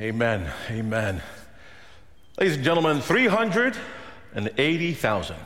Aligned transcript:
Amen. 0.00 0.50
Amen. 0.70 1.20
Ladies 2.38 2.56
and 2.56 2.64
gentlemen, 2.64 3.02
380,000. 3.02 5.36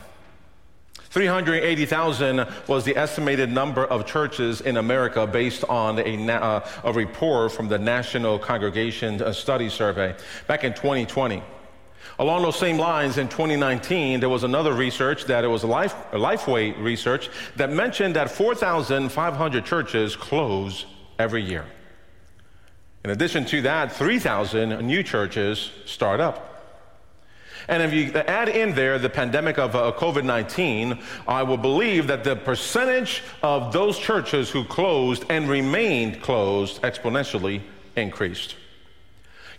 380,000 0.93 2.47
was 2.65 2.85
the 2.85 2.95
estimated 2.95 3.51
number 3.51 3.83
of 3.83 4.05
churches 4.05 4.61
in 4.61 4.77
America 4.77 5.27
based 5.27 5.65
on 5.65 5.99
a, 5.99 6.31
uh, 6.31 6.65
a 6.85 6.93
report 6.93 7.51
from 7.51 7.67
the 7.67 7.77
National 7.77 8.39
Congregation 8.39 9.33
Study 9.33 9.67
Survey 9.67 10.15
back 10.47 10.63
in 10.63 10.73
2020. 10.73 11.43
Along 12.17 12.43
those 12.43 12.57
same 12.57 12.77
lines, 12.77 13.17
in 13.17 13.27
2019, 13.27 14.21
there 14.21 14.29
was 14.29 14.45
another 14.45 14.71
research 14.71 15.25
that 15.25 15.43
it 15.43 15.49
was 15.49 15.65
Life, 15.65 15.95
Lifeway 16.13 16.81
research 16.81 17.29
that 17.57 17.71
mentioned 17.71 18.15
that 18.15 18.31
4,500 18.31 19.65
churches 19.65 20.15
close 20.15 20.85
every 21.19 21.43
year. 21.43 21.65
In 23.05 23.11
addition 23.11 23.45
to 23.45 23.61
that, 23.61 23.91
3,000 23.91 24.79
new 24.79 25.03
churches 25.03 25.69
start 25.85 26.19
up. 26.19 26.63
And 27.67 27.83
if 27.83 27.93
you 27.93 28.11
add 28.13 28.49
in 28.49 28.73
there 28.73 28.97
the 28.97 29.11
pandemic 29.11 29.59
of 29.59 29.75
uh, 29.75 29.91
COVID 29.95 30.23
19, 30.23 30.97
I 31.27 31.43
will 31.43 31.57
believe 31.57 32.07
that 32.07 32.23
the 32.23 32.35
percentage 32.35 33.21
of 33.43 33.71
those 33.71 33.99
churches 33.99 34.49
who 34.49 34.63
closed 34.63 35.23
and 35.29 35.47
remained 35.47 36.23
closed 36.23 36.81
exponentially 36.81 37.61
increased. 37.95 38.55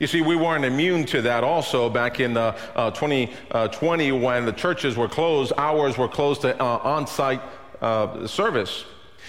You 0.00 0.08
see, 0.08 0.22
we 0.22 0.34
weren't 0.34 0.64
immune 0.64 1.04
to 1.04 1.22
that 1.22 1.44
also 1.44 1.88
back 1.88 2.18
in 2.18 2.36
uh, 2.36 2.58
uh, 2.74 2.90
2020 2.90 4.10
when 4.10 4.44
the 4.44 4.50
churches 4.50 4.96
were 4.96 5.08
closed, 5.08 5.52
ours 5.56 5.96
were 5.96 6.08
closed 6.08 6.40
to 6.40 6.60
uh, 6.60 6.80
on 6.82 7.06
site 7.06 7.42
uh, 7.80 8.26
service 8.26 8.86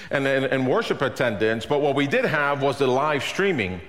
and, 0.09 0.25
and, 0.25 0.45
and 0.45 0.67
worship 0.67 1.03
attendance. 1.03 1.67
But 1.67 1.81
what 1.81 1.93
we 1.93 2.07
did 2.07 2.25
have 2.25 2.63
was 2.63 2.79
the 2.79 2.87
live 2.87 3.21
streaming. 3.23 3.79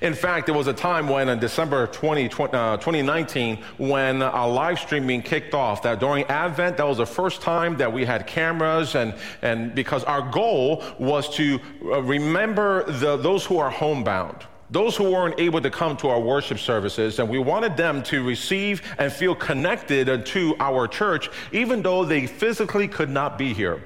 In 0.00 0.14
fact, 0.14 0.46
there 0.46 0.54
was 0.54 0.66
a 0.66 0.72
time 0.72 1.08
when 1.08 1.28
in 1.28 1.38
December 1.38 1.86
20, 1.86 2.26
uh, 2.26 2.76
2019 2.76 3.62
when 3.78 4.22
a 4.22 4.46
live 4.46 4.78
streaming 4.78 5.22
kicked 5.22 5.54
off 5.54 5.82
that 5.82 6.00
during 6.00 6.24
Advent, 6.24 6.76
that 6.76 6.86
was 6.86 6.98
the 6.98 7.06
first 7.06 7.42
time 7.42 7.76
that 7.76 7.92
we 7.92 8.04
had 8.04 8.26
cameras 8.26 8.94
and, 8.94 9.14
and 9.42 9.74
because 9.74 10.04
our 10.04 10.22
goal 10.22 10.82
was 10.98 11.34
to 11.36 11.60
uh, 11.84 12.02
remember 12.02 12.90
the, 12.90 13.16
those 13.16 13.44
who 13.44 13.58
are 13.58 13.70
homebound 13.70 14.46
those 14.70 14.96
who 14.96 15.10
weren't 15.10 15.38
able 15.40 15.60
to 15.60 15.70
come 15.70 15.96
to 15.96 16.08
our 16.08 16.20
worship 16.20 16.58
services, 16.58 17.18
and 17.18 17.28
we 17.28 17.38
wanted 17.38 17.76
them 17.76 18.02
to 18.04 18.22
receive 18.22 18.82
and 18.98 19.12
feel 19.12 19.34
connected 19.34 20.24
to 20.24 20.56
our 20.60 20.86
church, 20.86 21.28
even 21.50 21.82
though 21.82 22.04
they 22.04 22.26
physically 22.26 22.86
could 22.86 23.10
not 23.10 23.36
be 23.36 23.52
here. 23.52 23.82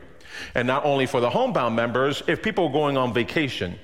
And 0.54 0.66
not 0.66 0.84
only 0.84 1.06
for 1.06 1.20
the 1.20 1.30
homebound 1.30 1.74
members, 1.74 2.22
if 2.26 2.42
people 2.42 2.66
were 2.66 2.72
going 2.72 2.96
on 2.96 3.14
vacation, 3.14 3.78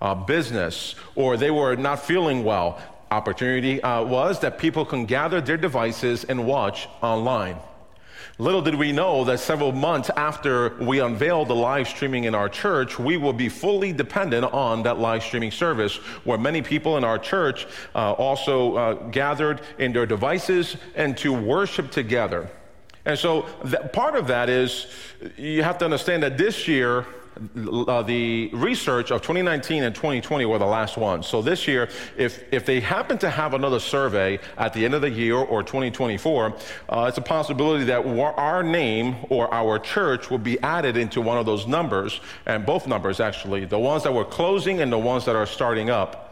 uh, 0.00 0.14
business 0.14 0.94
or 1.14 1.36
they 1.36 1.50
were 1.50 1.76
not 1.76 2.00
feeling 2.00 2.44
well, 2.44 2.80
opportunity 3.10 3.82
uh, 3.82 4.02
was 4.04 4.40
that 4.40 4.58
people 4.58 4.84
can 4.84 5.04
gather 5.04 5.40
their 5.40 5.56
devices 5.56 6.24
and 6.24 6.46
watch 6.46 6.88
online. 7.02 7.56
Little 8.38 8.62
did 8.62 8.74
we 8.74 8.90
know 8.90 9.24
that 9.24 9.38
several 9.38 9.70
months 9.70 10.08
after 10.16 10.74
we 10.82 11.00
unveiled 11.00 11.48
the 11.48 11.54
live 11.54 11.86
streaming 11.86 12.24
in 12.24 12.34
our 12.34 12.48
church, 12.48 12.98
we 12.98 13.18
will 13.18 13.34
be 13.34 13.50
fully 13.50 13.92
dependent 13.92 14.44
on 14.46 14.82
that 14.84 14.98
live 14.98 15.22
streaming 15.22 15.50
service, 15.50 15.96
where 16.24 16.38
many 16.38 16.62
people 16.62 16.96
in 16.96 17.04
our 17.04 17.18
church 17.18 17.66
uh, 17.94 18.12
also 18.12 18.76
uh, 18.76 18.94
gathered 19.10 19.60
in 19.78 19.92
their 19.92 20.06
devices 20.06 20.76
and 20.94 21.18
to 21.18 21.34
worship 21.34 21.90
together. 21.90 22.48
And 23.04 23.18
so, 23.18 23.42
part 23.92 24.14
of 24.14 24.26
that 24.28 24.48
is 24.48 24.86
you 25.36 25.62
have 25.62 25.76
to 25.78 25.84
understand 25.84 26.22
that 26.22 26.38
this 26.38 26.66
year, 26.66 27.06
uh, 27.88 28.02
the 28.02 28.50
research 28.52 29.10
of 29.10 29.22
2019 29.22 29.82
and 29.82 29.94
2020 29.94 30.44
were 30.44 30.58
the 30.58 30.66
last 30.66 30.96
ones. 30.96 31.26
So 31.26 31.42
this 31.42 31.66
year, 31.66 31.88
if, 32.16 32.42
if 32.52 32.66
they 32.66 32.80
happen 32.80 33.18
to 33.18 33.30
have 33.30 33.54
another 33.54 33.80
survey 33.80 34.38
at 34.58 34.72
the 34.72 34.84
end 34.84 34.94
of 34.94 35.02
the 35.02 35.10
year 35.10 35.36
or 35.36 35.62
2024, 35.62 36.56
uh, 36.88 37.06
it's 37.08 37.18
a 37.18 37.22
possibility 37.22 37.84
that 37.84 38.04
our 38.04 38.62
name 38.62 39.16
or 39.28 39.52
our 39.52 39.78
church 39.78 40.30
will 40.30 40.38
be 40.38 40.60
added 40.60 40.96
into 40.96 41.20
one 41.20 41.38
of 41.38 41.46
those 41.46 41.66
numbers, 41.66 42.20
and 42.46 42.66
both 42.66 42.86
numbers 42.86 43.20
actually, 43.20 43.64
the 43.64 43.78
ones 43.78 44.02
that 44.02 44.12
were 44.12 44.24
closing 44.24 44.80
and 44.80 44.92
the 44.92 44.98
ones 44.98 45.24
that 45.24 45.36
are 45.36 45.46
starting 45.46 45.90
up. 45.90 46.29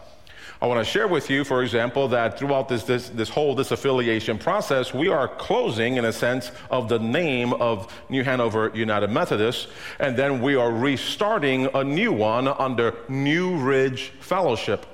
I 0.61 0.67
want 0.67 0.85
to 0.85 0.91
share 0.91 1.07
with 1.07 1.31
you, 1.31 1.45
for 1.45 1.63
example, 1.63 2.09
that 2.09 2.37
throughout 2.37 2.69
this, 2.69 2.83
this, 2.83 3.11
this 3.11 3.29
whole 3.29 3.55
disaffiliation 3.55 4.41
process, 4.41 4.93
we 4.93 5.07
are 5.07 5.29
closing, 5.29 5.99
in 5.99 6.05
a 6.05 6.13
sense, 6.13 6.51
of 6.69 6.89
the 6.89 6.99
name 6.99 7.53
of 7.55 7.93
New 8.09 8.25
Hanover 8.25 8.73
United 8.75 9.09
Methodist, 9.09 9.69
and 10.01 10.17
then 10.17 10.43
we 10.43 10.57
are 10.57 10.73
restarting 10.73 11.69
a 11.75 11.85
new 11.85 12.13
one 12.13 12.49
under 12.49 12.97
New 13.09 13.57
Ridge 13.57 14.13
Fellowship 14.19 14.85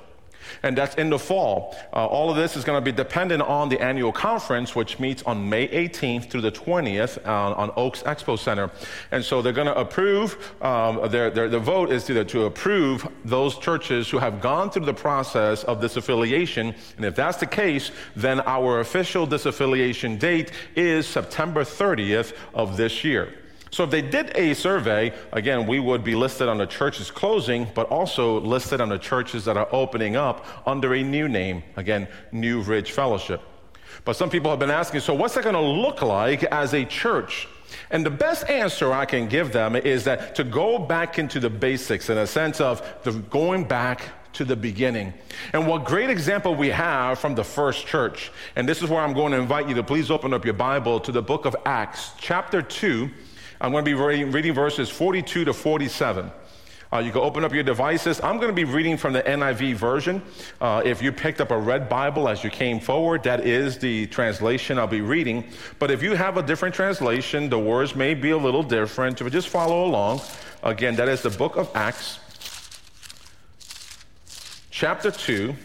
and 0.63 0.77
that's 0.77 0.95
in 0.95 1.09
the 1.09 1.19
fall. 1.19 1.75
Uh, 1.93 2.05
all 2.05 2.29
of 2.29 2.35
this 2.35 2.55
is 2.55 2.63
going 2.63 2.77
to 2.77 2.83
be 2.83 2.91
dependent 2.91 3.41
on 3.41 3.69
the 3.69 3.79
annual 3.81 4.11
conference, 4.11 4.75
which 4.75 4.99
meets 4.99 5.23
on 5.23 5.49
May 5.49 5.67
18th 5.67 6.29
through 6.29 6.41
the 6.41 6.51
20th 6.51 7.25
uh, 7.25 7.53
on 7.55 7.71
Oaks 7.75 8.03
Expo 8.03 8.37
Center. 8.37 8.69
And 9.11 9.23
so 9.23 9.41
they're 9.41 9.53
going 9.53 9.67
to 9.67 9.77
approve, 9.77 10.53
um, 10.61 11.09
their, 11.09 11.29
their, 11.29 11.49
the 11.49 11.59
vote 11.59 11.91
is 11.91 12.03
to, 12.05 12.23
to 12.25 12.45
approve 12.45 13.07
those 13.23 13.57
churches 13.57 14.09
who 14.09 14.17
have 14.17 14.41
gone 14.41 14.69
through 14.69 14.85
the 14.85 14.93
process 14.93 15.63
of 15.63 15.81
disaffiliation. 15.81 16.75
And 16.97 17.05
if 17.05 17.15
that's 17.15 17.37
the 17.37 17.45
case, 17.45 17.91
then 18.15 18.41
our 18.41 18.79
official 18.79 19.27
disaffiliation 19.27 20.19
date 20.19 20.51
is 20.75 21.07
September 21.07 21.63
30th 21.63 22.33
of 22.53 22.77
this 22.77 23.03
year. 23.03 23.33
So 23.75 23.83
if 23.83 23.89
they 23.89 24.01
did 24.01 24.31
a 24.37 24.53
survey, 24.53 25.11
again, 25.33 25.67
we 25.67 25.81
would 25.81 26.01
be 26.01 26.15
listed 26.15 26.47
on 26.47 26.57
the 26.57 26.65
churches 26.65 27.11
closing, 27.11 27.67
but 27.75 27.89
also 27.89 28.39
listed 28.39 28.79
on 28.79 28.87
the 28.87 28.97
churches 28.97 29.43
that 29.43 29.57
are 29.57 29.67
opening 29.69 30.15
up 30.15 30.45
under 30.65 30.93
a 30.93 31.03
new 31.03 31.27
name, 31.27 31.61
again, 31.75 32.07
New 32.31 32.61
Ridge 32.61 32.93
Fellowship. 32.93 33.41
But 34.05 34.15
some 34.15 34.29
people 34.29 34.49
have 34.49 34.59
been 34.59 34.71
asking, 34.71 35.01
so 35.01 35.13
what's 35.13 35.33
that 35.33 35.43
going 35.43 35.55
to 35.55 35.59
look 35.59 36.01
like 36.01 36.43
as 36.45 36.73
a 36.73 36.85
church? 36.85 37.49
And 37.91 38.05
the 38.05 38.11
best 38.11 38.49
answer 38.49 38.93
I 38.93 39.03
can 39.03 39.27
give 39.27 39.51
them 39.51 39.75
is 39.75 40.05
that 40.05 40.35
to 40.35 40.45
go 40.45 40.79
back 40.79 41.19
into 41.19 41.41
the 41.41 41.49
basics 41.49 42.09
in 42.09 42.17
a 42.17 42.25
sense 42.25 42.61
of 42.61 42.81
the 43.03 43.11
going 43.11 43.65
back 43.65 44.03
to 44.35 44.45
the 44.45 44.55
beginning. 44.55 45.13
And 45.51 45.67
what 45.67 45.83
great 45.83 46.09
example 46.09 46.55
we 46.55 46.69
have 46.69 47.19
from 47.19 47.35
the 47.35 47.43
first 47.43 47.87
church. 47.87 48.31
And 48.55 48.69
this 48.69 48.81
is 48.81 48.89
where 48.89 49.01
I'm 49.01 49.13
going 49.13 49.33
to 49.33 49.37
invite 49.37 49.67
you 49.67 49.75
to 49.75 49.83
please 49.83 50.09
open 50.09 50.33
up 50.33 50.45
your 50.45 50.53
Bible 50.53 51.01
to 51.01 51.11
the 51.11 51.21
book 51.21 51.43
of 51.43 51.57
Acts, 51.65 52.11
chapter 52.19 52.61
2 52.61 53.09
I'm 53.61 53.71
going 53.71 53.85
to 53.85 53.89
be 53.89 53.93
reading, 53.95 54.53
verses 54.53 54.89
42 54.89 55.45
to 55.45 55.53
47. 55.53 56.31
Uh, 56.91 56.99
you 56.99 57.11
can 57.11 57.21
open 57.21 57.43
up 57.43 57.53
your 57.53 57.63
devices. 57.63 58.21
I'm 58.21 58.37
going 58.37 58.49
to 58.49 58.53
be 58.53 58.63
reading 58.63 58.95
from 58.97 59.13
the 59.13 59.21
NIV 59.23 59.75
version. 59.75 60.21
Uh, 60.61 60.81
if 60.85 61.01
you 61.01 61.11
picked 61.11 61.41
up 61.41 61.51
a 61.51 61.57
red 61.57 61.89
Bible 61.89 62.29
as 62.29 62.43
you 62.43 62.49
came 62.49 62.79
forward, 62.79 63.23
that 63.23 63.45
is 63.45 63.77
the 63.77 64.07
translation 64.07 64.77
I'll 64.77 64.87
be 64.87 65.01
reading. 65.01 65.45
But 65.79 65.89
if 65.89 66.03
you 66.03 66.15
have 66.15 66.37
a 66.37 66.43
different 66.43 66.75
translation, 66.75 67.49
the 67.49 67.59
words 67.59 67.95
may 67.95 68.13
be 68.13 68.31
a 68.31 68.37
little 68.37 68.63
different. 68.63 69.17
Just 69.31 69.49
follow 69.49 69.85
along. 69.85 70.21
Again, 70.63 70.95
that 70.97 71.09
is 71.09 71.21
the 71.21 71.29
book 71.29 71.57
of 71.57 71.69
Acts, 71.75 72.19
chapter 74.69 75.11
2, 75.11 75.55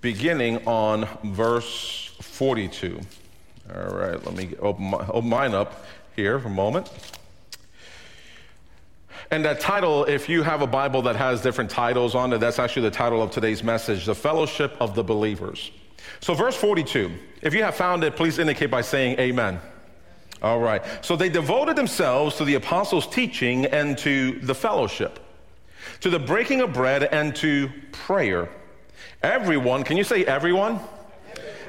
beginning 0.00 0.66
on 0.66 1.08
verse 1.24 2.10
42. 2.20 3.00
All 3.74 3.94
right, 3.94 4.24
let 4.24 4.34
me 4.34 4.54
open, 4.60 4.84
my, 4.90 5.06
open 5.08 5.28
mine 5.28 5.54
up 5.54 5.84
here 6.16 6.38
for 6.38 6.48
a 6.48 6.50
moment. 6.50 6.90
And 9.30 9.44
that 9.44 9.60
title, 9.60 10.04
if 10.04 10.28
you 10.28 10.42
have 10.42 10.62
a 10.62 10.66
Bible 10.66 11.02
that 11.02 11.16
has 11.16 11.40
different 11.40 11.70
titles 11.70 12.14
on 12.14 12.32
it, 12.32 12.38
that's 12.38 12.58
actually 12.58 12.82
the 12.82 12.90
title 12.90 13.22
of 13.22 13.30
today's 13.30 13.62
message 13.62 14.04
The 14.04 14.14
Fellowship 14.14 14.76
of 14.80 14.94
the 14.94 15.02
Believers. 15.02 15.70
So, 16.20 16.34
verse 16.34 16.56
42, 16.56 17.10
if 17.42 17.54
you 17.54 17.62
have 17.62 17.74
found 17.74 18.04
it, 18.04 18.16
please 18.16 18.38
indicate 18.38 18.70
by 18.70 18.82
saying 18.82 19.18
amen. 19.18 19.60
All 20.42 20.60
right. 20.60 20.82
So, 21.02 21.16
they 21.16 21.28
devoted 21.30 21.74
themselves 21.74 22.36
to 22.36 22.44
the 22.44 22.54
apostles' 22.54 23.06
teaching 23.06 23.66
and 23.66 23.96
to 23.98 24.38
the 24.40 24.54
fellowship, 24.54 25.18
to 26.00 26.10
the 26.10 26.18
breaking 26.18 26.60
of 26.60 26.72
bread 26.72 27.04
and 27.04 27.34
to 27.36 27.70
prayer. 27.92 28.48
Everyone, 29.22 29.84
can 29.84 29.96
you 29.96 30.04
say 30.04 30.24
everyone? 30.26 30.80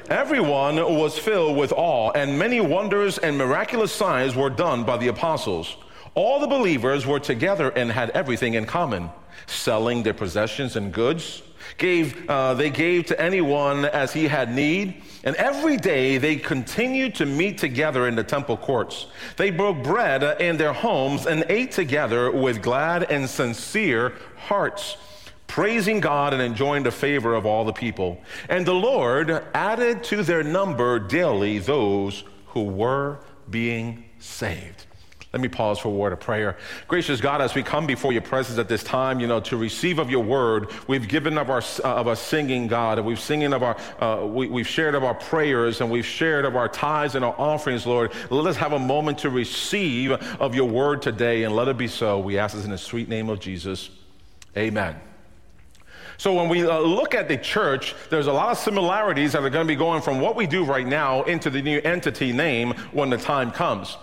Everyone 0.08 0.76
was 0.76 1.18
filled 1.18 1.56
with 1.56 1.72
awe, 1.72 2.12
and 2.12 2.38
many 2.38 2.60
wonders 2.60 3.18
and 3.18 3.36
miraculous 3.36 3.90
signs 3.90 4.36
were 4.36 4.50
done 4.50 4.84
by 4.84 4.96
the 4.96 5.08
apostles. 5.08 5.76
All 6.14 6.38
the 6.38 6.46
believers 6.46 7.06
were 7.06 7.18
together 7.18 7.70
and 7.70 7.90
had 7.90 8.10
everything 8.10 8.54
in 8.54 8.66
common, 8.66 9.10
selling 9.46 10.04
their 10.04 10.14
possessions 10.14 10.76
and 10.76 10.92
goods. 10.92 11.42
Gave, 11.76 12.30
uh, 12.30 12.54
they 12.54 12.70
gave 12.70 13.06
to 13.06 13.20
anyone 13.20 13.84
as 13.86 14.12
he 14.12 14.28
had 14.28 14.54
need. 14.54 15.02
And 15.24 15.34
every 15.36 15.76
day 15.76 16.18
they 16.18 16.36
continued 16.36 17.16
to 17.16 17.26
meet 17.26 17.58
together 17.58 18.06
in 18.06 18.14
the 18.14 18.22
temple 18.22 18.56
courts. 18.56 19.06
They 19.36 19.50
broke 19.50 19.82
bread 19.82 20.40
in 20.40 20.56
their 20.56 20.72
homes 20.72 21.26
and 21.26 21.44
ate 21.48 21.72
together 21.72 22.30
with 22.30 22.62
glad 22.62 23.10
and 23.10 23.28
sincere 23.28 24.12
hearts 24.36 24.96
praising 25.46 26.00
God 26.00 26.32
and 26.32 26.42
enjoying 26.42 26.82
the 26.82 26.90
favor 26.90 27.34
of 27.34 27.46
all 27.46 27.64
the 27.64 27.72
people. 27.72 28.20
And 28.48 28.66
the 28.66 28.74
Lord 28.74 29.30
added 29.54 30.04
to 30.04 30.22
their 30.22 30.42
number 30.42 30.98
daily 30.98 31.58
those 31.58 32.24
who 32.48 32.64
were 32.64 33.18
being 33.50 34.04
saved. 34.18 34.86
Let 35.32 35.42
me 35.42 35.48
pause 35.48 35.78
for 35.78 35.88
a 35.88 35.92
word 35.92 36.14
of 36.14 36.20
prayer. 36.20 36.56
Gracious 36.88 37.20
God, 37.20 37.42
as 37.42 37.54
we 37.54 37.62
come 37.62 37.86
before 37.86 38.10
your 38.10 38.22
presence 38.22 38.58
at 38.58 38.68
this 38.68 38.82
time, 38.82 39.20
you 39.20 39.26
know, 39.26 39.38
to 39.40 39.58
receive 39.58 39.98
of 39.98 40.08
your 40.08 40.24
word, 40.24 40.70
we've 40.88 41.06
given 41.08 41.36
of 41.36 41.50
our, 41.50 41.62
uh, 41.84 41.96
of 41.96 42.08
our 42.08 42.16
singing, 42.16 42.68
God, 42.68 42.96
and 42.96 43.06
we've 43.06 43.20
singing 43.20 43.52
of 43.52 43.62
our, 43.62 43.76
uh, 44.00 44.24
we, 44.24 44.46
we've 44.48 44.66
shared 44.66 44.94
of 44.94 45.04
our 45.04 45.12
prayers, 45.12 45.82
and 45.82 45.90
we've 45.90 46.06
shared 46.06 46.46
of 46.46 46.56
our 46.56 46.68
tithes 46.68 47.16
and 47.16 47.24
our 47.24 47.34
offerings, 47.38 47.86
Lord. 47.86 48.14
Let 48.30 48.46
us 48.46 48.56
have 48.56 48.72
a 48.72 48.78
moment 48.78 49.18
to 49.18 49.30
receive 49.30 50.12
of 50.12 50.54
your 50.54 50.70
word 50.70 51.02
today, 51.02 51.42
and 51.42 51.54
let 51.54 51.68
it 51.68 51.76
be 51.76 51.88
so. 51.88 52.18
We 52.18 52.38
ask 52.38 52.54
this 52.54 52.64
in 52.64 52.70
the 52.70 52.78
sweet 52.78 53.10
name 53.10 53.28
of 53.28 53.38
Jesus. 53.38 53.90
Amen. 54.56 54.96
So 56.18 56.32
when 56.32 56.48
we 56.48 56.66
uh, 56.66 56.78
look 56.78 57.14
at 57.14 57.28
the 57.28 57.36
church, 57.36 57.94
there's 58.10 58.26
a 58.26 58.32
lot 58.32 58.50
of 58.50 58.58
similarities 58.58 59.32
that 59.32 59.42
are 59.42 59.50
going 59.50 59.66
to 59.66 59.68
be 59.68 59.76
going 59.76 60.02
from 60.02 60.20
what 60.20 60.36
we 60.36 60.46
do 60.46 60.64
right 60.64 60.86
now 60.86 61.22
into 61.24 61.50
the 61.50 61.60
new 61.60 61.80
entity 61.80 62.32
name 62.32 62.72
when 62.92 63.10
the 63.10 63.18
time 63.18 63.50
comes. 63.50 63.96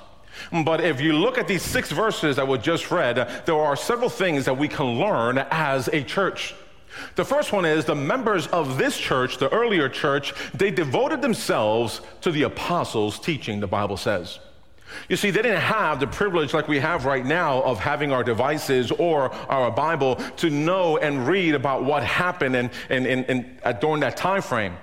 But 0.51 0.81
if 0.81 0.99
you 0.99 1.13
look 1.13 1.37
at 1.37 1.47
these 1.47 1.61
six 1.61 1.91
verses 1.91 2.35
that 2.35 2.47
we 2.47 2.57
just 2.57 2.91
read, 2.91 3.15
there 3.45 3.55
are 3.55 3.75
several 3.75 4.09
things 4.09 4.45
that 4.45 4.57
we 4.57 4.67
can 4.67 4.99
learn 4.99 5.37
as 5.37 5.87
a 5.89 6.03
church. 6.03 6.55
The 7.15 7.25
first 7.25 7.51
one 7.51 7.65
is 7.65 7.85
the 7.85 7.95
members 7.95 8.47
of 8.47 8.77
this 8.77 8.97
church, 8.97 9.37
the 9.37 9.51
earlier 9.51 9.89
church, 9.89 10.33
they 10.53 10.69
devoted 10.69 11.21
themselves 11.21 12.01
to 12.21 12.31
the 12.31 12.43
apostles' 12.43 13.19
teaching, 13.19 13.59
the 13.59 13.67
Bible 13.67 13.97
says. 13.97 14.39
You 15.09 15.15
see, 15.15 15.31
they 15.31 15.41
didn't 15.41 15.61
have 15.61 15.99
the 15.99 16.07
privilege 16.07 16.53
like 16.53 16.67
we 16.67 16.79
have 16.79 17.05
right 17.05 17.25
now 17.25 17.61
of 17.63 17.79
having 17.79 18.11
our 18.11 18.23
devices 18.23 18.91
or 18.91 19.33
our 19.49 19.71
Bible 19.71 20.15
to 20.37 20.49
know 20.49 20.97
and 20.97 21.27
read 21.27 21.55
about 21.55 21.83
what 21.83 22.03
happened 22.03 22.55
and, 22.55 22.69
and, 22.89 23.05
and, 23.05 23.25
and 23.29 23.59
uh, 23.63 23.73
during 23.73 24.01
that 24.01 24.17
time 24.17 24.41
frame. 24.41 24.75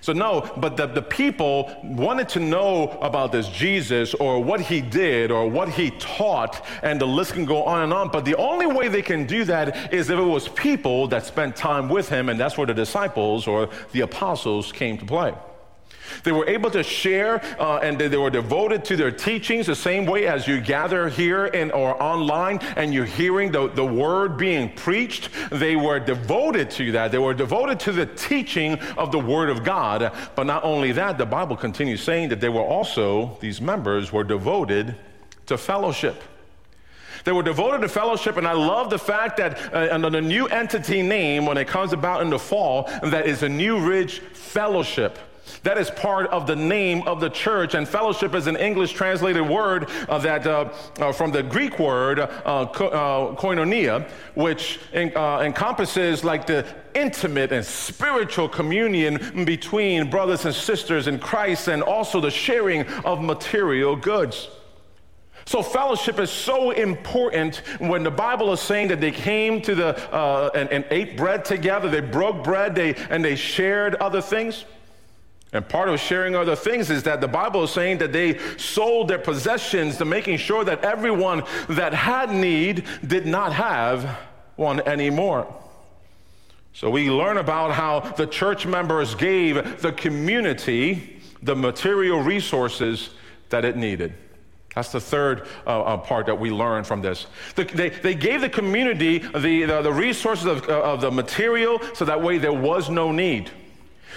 So, 0.00 0.12
no, 0.12 0.50
but 0.56 0.76
the, 0.76 0.86
the 0.86 1.02
people 1.02 1.74
wanted 1.82 2.28
to 2.30 2.40
know 2.40 2.90
about 3.00 3.32
this 3.32 3.48
Jesus 3.48 4.14
or 4.14 4.42
what 4.42 4.60
he 4.60 4.80
did 4.80 5.30
or 5.30 5.48
what 5.48 5.70
he 5.70 5.90
taught, 5.92 6.64
and 6.82 7.00
the 7.00 7.06
list 7.06 7.32
can 7.32 7.44
go 7.44 7.64
on 7.64 7.82
and 7.82 7.92
on. 7.92 8.10
But 8.10 8.24
the 8.24 8.36
only 8.36 8.66
way 8.66 8.88
they 8.88 9.02
can 9.02 9.26
do 9.26 9.44
that 9.44 9.92
is 9.92 10.10
if 10.10 10.18
it 10.18 10.22
was 10.22 10.48
people 10.48 11.08
that 11.08 11.24
spent 11.24 11.56
time 11.56 11.88
with 11.88 12.08
him, 12.08 12.28
and 12.28 12.38
that's 12.38 12.56
where 12.56 12.66
the 12.66 12.74
disciples 12.74 13.46
or 13.46 13.70
the 13.92 14.00
apostles 14.02 14.72
came 14.72 14.98
to 14.98 15.06
play. 15.06 15.34
They 16.24 16.32
were 16.32 16.48
able 16.48 16.70
to 16.70 16.82
share 16.82 17.42
uh, 17.58 17.78
and 17.78 17.98
they, 17.98 18.16
were 18.16 18.30
devoted 18.30 18.84
to 18.86 18.96
their 18.96 19.10
teachings 19.10 19.66
the 19.66 19.74
same 19.76 20.06
way 20.06 20.26
as 20.26 20.46
you 20.46 20.60
gather 20.60 21.08
here 21.08 21.46
in, 21.46 21.70
or 21.70 22.00
online 22.02 22.58
and 22.76 22.92
you're 22.92 23.04
hearing 23.04 23.52
the, 23.52 23.68
the 23.68 23.84
word 23.84 24.36
being 24.36 24.72
preached. 24.74 25.30
They 25.50 25.76
were 25.76 26.00
devoted 26.00 26.70
to 26.72 26.92
that. 26.92 27.12
They 27.12 27.18
were 27.18 27.34
devoted 27.34 27.80
to 27.80 27.92
the 27.92 28.06
teaching 28.06 28.78
of 28.96 29.12
the 29.12 29.18
word 29.18 29.50
of 29.50 29.64
God. 29.64 30.12
But 30.34 30.44
not 30.44 30.64
only 30.64 30.92
that, 30.92 31.18
the 31.18 31.26
Bible 31.26 31.56
continues 31.56 32.02
saying 32.02 32.30
that 32.30 32.40
they 32.40 32.48
were 32.48 32.62
also, 32.62 33.36
these 33.40 33.60
members 33.60 34.12
were 34.12 34.24
devoted 34.24 34.96
to 35.46 35.56
fellowship. 35.56 36.22
They 37.24 37.32
were 37.32 37.42
devoted 37.42 37.82
to 37.82 37.88
fellowship, 37.88 38.36
and 38.36 38.46
I 38.46 38.52
love 38.52 38.90
the 38.90 38.98
fact 38.98 39.36
that 39.38 39.74
uh, 39.74 39.88
under 39.90 40.10
the 40.10 40.20
new 40.20 40.46
entity 40.46 41.02
name, 41.02 41.46
when 41.46 41.58
it 41.58 41.66
comes 41.66 41.92
about 41.92 42.22
in 42.22 42.30
the 42.30 42.38
fall, 42.38 42.88
that 43.02 43.26
is 43.26 43.42
a 43.42 43.48
New 43.48 43.78
Ridge 43.78 44.20
Fellowship. 44.20 45.18
That 45.62 45.78
is 45.78 45.90
part 45.90 46.26
of 46.28 46.46
the 46.46 46.56
name 46.56 47.06
of 47.06 47.20
the 47.20 47.30
church, 47.30 47.74
and 47.74 47.86
fellowship 47.86 48.34
is 48.34 48.46
an 48.46 48.56
English 48.56 48.92
translated 48.92 49.46
word 49.46 49.88
uh, 50.08 50.18
that 50.18 50.46
uh, 50.46 50.72
uh, 50.98 51.12
from 51.12 51.32
the 51.32 51.42
Greek 51.42 51.78
word 51.78 52.20
uh, 52.20 52.66
ko- 52.66 52.88
uh, 52.88 53.36
koinonia, 53.36 54.08
which 54.34 54.80
uh, 54.94 55.42
encompasses 55.44 56.24
like 56.24 56.46
the 56.46 56.66
intimate 56.94 57.52
and 57.52 57.64
spiritual 57.64 58.48
communion 58.48 59.44
between 59.44 60.10
brothers 60.10 60.44
and 60.44 60.54
sisters 60.54 61.06
in 61.06 61.18
Christ, 61.18 61.68
and 61.68 61.82
also 61.82 62.20
the 62.20 62.30
sharing 62.30 62.86
of 63.04 63.22
material 63.22 63.96
goods. 63.96 64.48
So, 65.44 65.62
fellowship 65.62 66.18
is 66.18 66.30
so 66.30 66.72
important 66.72 67.62
when 67.78 68.02
the 68.02 68.10
Bible 68.10 68.52
is 68.52 68.60
saying 68.60 68.88
that 68.88 69.00
they 69.00 69.12
came 69.12 69.62
to 69.62 69.74
the 69.74 70.50
and, 70.54 70.68
and 70.70 70.84
ate 70.90 71.16
bread 71.16 71.44
together, 71.44 71.88
they 71.88 72.00
broke 72.02 72.44
bread, 72.44 72.74
they, 72.74 72.94
and 73.08 73.24
they 73.24 73.34
shared 73.34 73.94
other 73.94 74.20
things. 74.20 74.66
And 75.52 75.66
part 75.66 75.88
of 75.88 75.98
sharing 75.98 76.34
other 76.34 76.56
things 76.56 76.90
is 76.90 77.02
that 77.04 77.20
the 77.20 77.28
Bible 77.28 77.64
is 77.64 77.70
saying 77.70 77.98
that 77.98 78.12
they 78.12 78.38
sold 78.58 79.08
their 79.08 79.18
possessions 79.18 79.96
to 79.96 80.04
making 80.04 80.36
sure 80.38 80.62
that 80.64 80.84
everyone 80.84 81.42
that 81.70 81.94
had 81.94 82.30
need 82.30 82.84
did 83.06 83.26
not 83.26 83.54
have 83.54 84.18
one 84.56 84.80
anymore. 84.80 85.52
So 86.74 86.90
we 86.90 87.10
learn 87.10 87.38
about 87.38 87.72
how 87.72 88.00
the 88.00 88.26
church 88.26 88.66
members 88.66 89.14
gave 89.14 89.80
the 89.80 89.92
community 89.92 91.20
the 91.42 91.56
material 91.56 92.20
resources 92.20 93.10
that 93.48 93.64
it 93.64 93.76
needed. 93.76 94.12
That's 94.74 94.92
the 94.92 95.00
third 95.00 95.48
uh, 95.66 95.80
uh, 95.80 95.96
part 95.96 96.26
that 96.26 96.38
we 96.38 96.50
learn 96.50 96.84
from 96.84 97.00
this. 97.00 97.26
The, 97.56 97.64
they, 97.64 97.88
they 97.88 98.14
gave 98.14 98.42
the 98.42 98.48
community 98.48 99.18
the, 99.18 99.64
the, 99.64 99.82
the 99.82 99.92
resources 99.92 100.44
of, 100.44 100.68
uh, 100.68 100.82
of 100.82 101.00
the 101.00 101.10
material 101.10 101.80
so 101.94 102.04
that 102.04 102.22
way 102.22 102.38
there 102.38 102.52
was 102.52 102.90
no 102.90 103.10
need. 103.10 103.50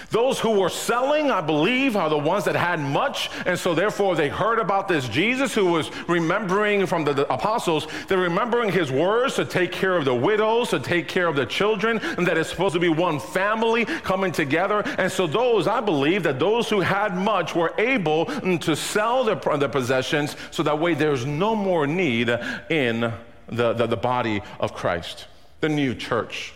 Those 0.10 0.40
who 0.40 0.60
were 0.60 0.70
selling, 0.70 1.32
I 1.32 1.42
believe, 1.42 1.96
are 1.96 2.10
the 2.10 2.18
ones 2.18 2.46
that 2.46 2.56
had 2.56 2.80
much, 2.80 3.30
and 3.46 3.58
so 3.58 3.74
therefore 3.74 4.16
they 4.16 4.30
heard 4.30 4.60
about 4.60 4.88
this 4.88 5.08
Jesus 5.08 5.54
who 5.54 5.66
was 5.66 5.92
remembering 6.08 6.86
from 6.86 7.04
the, 7.04 7.14
the, 7.14 7.34
apostles, 7.34 7.88
they're 8.08 8.18
remembering 8.18 8.72
his 8.72 8.92
words 8.92 9.36
to 9.36 9.46
take 9.46 9.72
care 9.72 9.96
of 9.96 10.06
the 10.06 10.16
widows, 10.16 10.70
to 10.70 10.80
take 10.80 11.08
care 11.08 11.28
of 11.28 11.36
the 11.36 11.46
children, 11.46 12.00
and 12.18 12.26
that 12.28 12.38
it's 12.38 12.50
supposed 12.50 12.74
to 12.74 12.80
be 12.80 12.90
one 12.90 13.20
family 13.20 13.86
coming 13.86 14.32
together. 14.32 14.84
And 14.98 15.12
so 15.12 15.28
those, 15.28 15.68
I 15.68 15.82
believe, 15.82 16.24
that 16.24 16.40
those 16.40 16.70
who 16.70 16.82
had 16.82 17.16
much 17.16 17.56
were 17.56 17.74
able 17.78 18.26
mm, 18.26 18.60
to 18.62 18.76
sell 18.76 19.24
their, 19.24 19.36
their 19.58 19.70
possessions 19.70 20.36
so 20.52 20.64
that 20.64 20.80
way 20.80 20.94
there's 20.94 21.26
no 21.26 21.56
more 21.56 21.88
need 21.88 22.30
in 22.70 23.14
the, 23.48 23.74
the, 23.74 23.88
the 23.88 23.98
body 23.98 24.42
of 24.60 24.74
Christ, 24.74 25.28
the 25.60 25.70
new 25.70 25.94
church. 25.94 26.54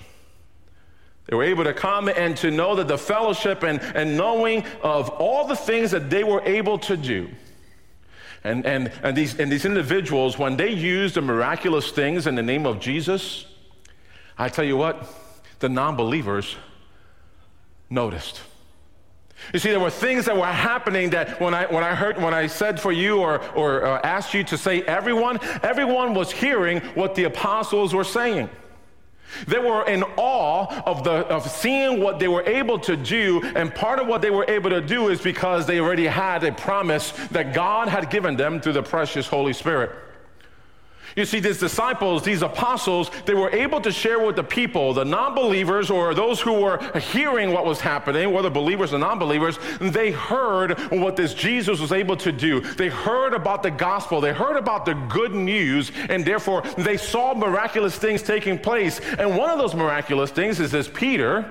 They 1.28 1.36
were 1.36 1.44
able 1.44 1.64
to 1.64 1.74
come 1.74 2.08
and 2.08 2.38
to 2.38 2.52
know 2.52 2.76
that 2.76 2.88
the 2.88 2.98
fellowship 2.98 3.64
and, 3.64 3.82
and 3.82 4.16
knowing 4.16 4.64
of 4.84 5.10
all 5.10 5.48
the 5.48 5.56
things 5.56 5.92
that 5.92 6.10
they 6.10 6.24
were 6.24 6.42
able 6.44 6.78
to 6.80 6.96
do. 6.96 7.30
And, 8.44 8.64
and, 8.64 8.92
and, 9.02 9.18
these, 9.18 9.40
and 9.40 9.52
these 9.52 9.66
individuals, 9.66 10.38
when 10.38 10.56
they 10.56 10.70
used 10.70 11.16
the 11.16 11.22
miraculous 11.22 11.90
things 11.90 12.28
in 12.28 12.36
the 12.36 12.44
name 12.44 12.68
of 12.68 12.80
Jesus, 12.80 13.48
I 14.38 14.50
tell 14.50 14.66
you 14.66 14.78
what, 14.78 15.08
the 15.60 15.70
non 15.70 15.96
believers 15.96 16.56
noticed. 17.90 18.42
You 19.52 19.60
see, 19.60 19.70
there 19.70 19.80
were 19.80 19.90
things 19.90 20.26
that 20.26 20.38
were 20.38 20.46
happening 20.46 21.10
that 21.12 21.42
when 21.42 21.54
I, 21.54 21.66
when 21.66 21.84
I 21.84 21.96
heard, 21.96 22.22
when 22.22 22.34
I 22.34 22.48
said 22.48 22.80
for 22.80 22.92
you 22.92 23.20
or, 23.20 23.44
or 23.54 23.86
uh, 23.86 24.02
asked 24.04 24.34
you 24.34 24.44
to 24.46 24.58
say 24.58 24.82
everyone, 24.84 25.40
everyone 25.64 26.14
was 26.14 26.32
hearing 26.32 26.82
what 26.94 27.16
the 27.16 27.24
apostles 27.26 27.94
were 27.96 28.04
saying. 28.04 28.50
They 29.48 29.60
were 29.60 29.86
in 29.86 30.04
awe 30.18 30.84
of, 30.86 31.04
the, 31.04 31.28
of 31.28 31.50
seeing 31.50 32.00
what 32.00 32.20
they 32.20 32.28
were 32.28 32.44
able 32.44 32.80
to 32.80 32.96
do, 32.96 33.42
and 33.56 33.74
part 33.74 34.00
of 34.00 34.08
what 34.08 34.22
they 34.22 34.32
were 34.32 34.46
able 34.48 34.70
to 34.70 34.82
do 34.82 35.10
is 35.10 35.22
because 35.22 35.66
they 35.66 35.80
already 35.80 36.06
had 36.06 36.44
a 36.44 36.52
promise 36.52 37.12
that 37.32 37.54
God 37.54 37.88
had 37.88 38.10
given 38.10 38.36
them 38.36 38.62
through 38.62 38.74
the 38.74 38.84
precious 38.84 39.28
Holy 39.28 39.54
Spirit. 39.54 40.05
You 41.16 41.24
see, 41.24 41.40
these 41.40 41.60
disciples, 41.60 42.24
these 42.24 42.42
apostles, 42.42 43.10
they 43.26 43.34
were 43.34 43.50
able 43.52 43.80
to 43.80 43.92
share 43.92 44.20
with 44.20 44.36
the 44.36 44.44
people, 44.44 44.94
the 44.94 45.06
non 45.06 45.34
believers 45.34 45.90
or 45.90 46.14
those 46.14 46.42
who 46.42 46.60
were 46.60 46.78
hearing 47.00 47.54
what 47.54 47.66
was 47.66 47.80
happening, 47.80 48.34
whether 48.34 48.50
believers 48.50 48.94
or 48.94 49.00
non 49.00 49.18
believers, 49.18 49.58
they 49.80 50.12
heard 50.12 50.78
what 50.92 51.16
this 51.16 51.34
Jesus 51.34 51.80
was 51.80 51.94
able 51.94 52.18
to 52.18 52.34
do. 52.34 52.60
They 52.60 52.90
heard 52.90 53.34
about 53.34 53.64
the 53.64 53.72
gospel, 53.72 54.20
they 54.20 54.34
heard 54.34 54.58
about 54.58 54.86
the 54.86 54.94
good 55.10 55.34
news, 55.34 55.90
and 56.10 56.26
therefore 56.26 56.64
they 56.78 56.98
saw 56.98 57.34
miraculous 57.34 57.96
things 57.96 58.22
taking 58.22 58.60
place. 58.60 59.00
And 59.18 59.38
one 59.38 59.50
of 59.50 59.58
those 59.58 59.74
miraculous 59.74 60.32
things 60.32 60.60
is 60.60 60.72
this 60.72 60.90
Peter 60.90 61.50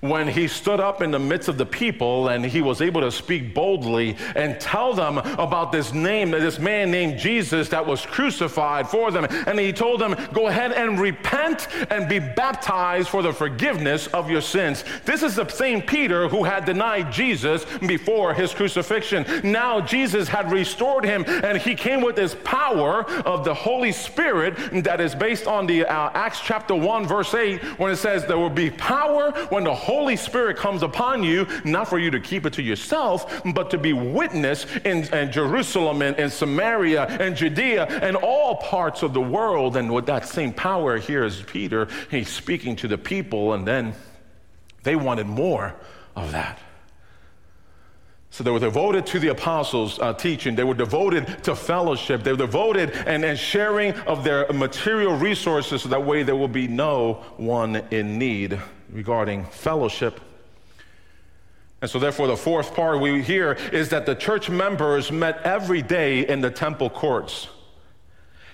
when 0.00 0.28
he 0.28 0.48
stood 0.48 0.80
up 0.80 1.02
in 1.02 1.10
the 1.10 1.18
midst 1.18 1.48
of 1.48 1.58
the 1.58 1.66
people 1.66 2.28
and 2.28 2.44
he 2.44 2.62
was 2.62 2.80
able 2.80 3.00
to 3.00 3.10
speak 3.10 3.54
boldly 3.54 4.16
and 4.34 4.60
tell 4.60 4.94
them 4.94 5.18
about 5.18 5.72
this 5.72 5.92
name, 5.92 6.30
this 6.30 6.58
man 6.58 6.90
named 6.90 7.18
Jesus 7.18 7.68
that 7.70 7.86
was 7.86 8.04
crucified 8.04 8.88
for 8.88 9.10
them. 9.10 9.26
And 9.46 9.58
he 9.58 9.72
told 9.72 10.00
them, 10.00 10.16
Go 10.32 10.48
ahead 10.48 10.72
and 10.72 11.00
repent 11.00 11.68
and 11.90 12.08
be 12.08 12.18
baptized 12.18 13.08
for 13.08 13.22
the 13.22 13.32
forgiveness 13.32 14.06
of 14.08 14.30
your 14.30 14.40
sins. 14.40 14.84
This 15.04 15.22
is 15.22 15.36
the 15.36 15.48
same 15.48 15.82
Peter 15.82 16.28
who 16.28 16.44
had 16.44 16.64
denied 16.64 17.12
Jesus 17.12 17.64
before 17.86 18.34
his 18.34 18.52
crucifixion. 18.52 19.24
Now 19.42 19.80
Jesus 19.80 20.28
had 20.28 20.52
restored 20.52 21.04
him 21.04 21.24
and 21.26 21.58
he 21.58 21.74
came 21.74 22.00
with 22.02 22.16
this 22.16 22.36
power 22.44 23.04
of 23.22 23.44
the 23.44 23.54
Holy 23.54 23.92
Spirit 23.92 24.56
that 24.84 25.00
is 25.00 25.14
based 25.14 25.46
on 25.46 25.66
the 25.66 25.84
uh, 25.84 26.10
Acts 26.14 26.40
chapter 26.40 26.74
1, 26.74 27.06
verse 27.06 27.34
8, 27.34 27.62
when 27.78 27.90
it 27.90 27.96
says, 27.96 28.26
There 28.26 28.38
will 28.38 28.50
be 28.50 28.70
power 28.70 29.32
when 29.48 29.64
the 29.64 29.74
Holy 29.86 30.16
Spirit 30.16 30.56
comes 30.56 30.82
upon 30.82 31.22
you, 31.22 31.46
not 31.64 31.86
for 31.86 32.00
you 32.00 32.10
to 32.10 32.18
keep 32.18 32.44
it 32.44 32.52
to 32.54 32.62
yourself, 32.62 33.40
but 33.54 33.70
to 33.70 33.78
be 33.78 33.92
witness 33.92 34.66
in, 34.84 35.04
in 35.14 35.30
Jerusalem 35.30 36.02
and, 36.02 36.32
Samaria 36.32 37.04
and 37.04 37.36
Judea 37.36 37.86
and 37.86 38.16
all 38.16 38.56
parts 38.56 39.04
of 39.04 39.14
the 39.14 39.20
world. 39.20 39.76
And 39.76 39.94
with 39.94 40.06
that 40.06 40.26
same 40.26 40.52
power, 40.52 40.98
here 40.98 41.24
is 41.24 41.40
Peter. 41.42 41.86
He's 42.10 42.28
speaking 42.28 42.74
to 42.76 42.88
the 42.88 42.98
people, 42.98 43.52
and 43.52 43.64
then 43.64 43.94
they 44.82 44.96
wanted 44.96 45.28
more 45.28 45.76
of 46.16 46.32
that. 46.32 46.58
So 48.30 48.42
they 48.42 48.50
were 48.50 48.58
devoted 48.58 49.06
to 49.06 49.20
the 49.20 49.28
apostles' 49.28 50.00
uh, 50.00 50.14
teaching. 50.14 50.56
They 50.56 50.64
were 50.64 50.74
devoted 50.74 51.44
to 51.44 51.54
fellowship. 51.54 52.24
They 52.24 52.32
were 52.32 52.38
devoted 52.38 52.90
and, 52.90 53.24
and 53.24 53.38
sharing 53.38 53.92
of 54.00 54.24
their 54.24 54.52
material 54.52 55.16
resources 55.16 55.82
so 55.82 55.90
that 55.90 56.04
way 56.04 56.24
there 56.24 56.34
will 56.34 56.48
be 56.48 56.66
no 56.66 57.24
one 57.36 57.76
in 57.92 58.18
need 58.18 58.60
regarding 58.96 59.44
fellowship. 59.44 60.20
And 61.82 61.90
so, 61.90 61.98
therefore, 61.98 62.26
the 62.26 62.36
fourth 62.36 62.74
part 62.74 62.98
we 62.98 63.22
hear 63.22 63.52
is 63.52 63.90
that 63.90 64.06
the 64.06 64.14
church 64.14 64.48
members 64.48 65.12
met 65.12 65.42
every 65.42 65.82
day 65.82 66.26
in 66.26 66.40
the 66.40 66.50
temple 66.50 66.88
courts. 66.88 67.48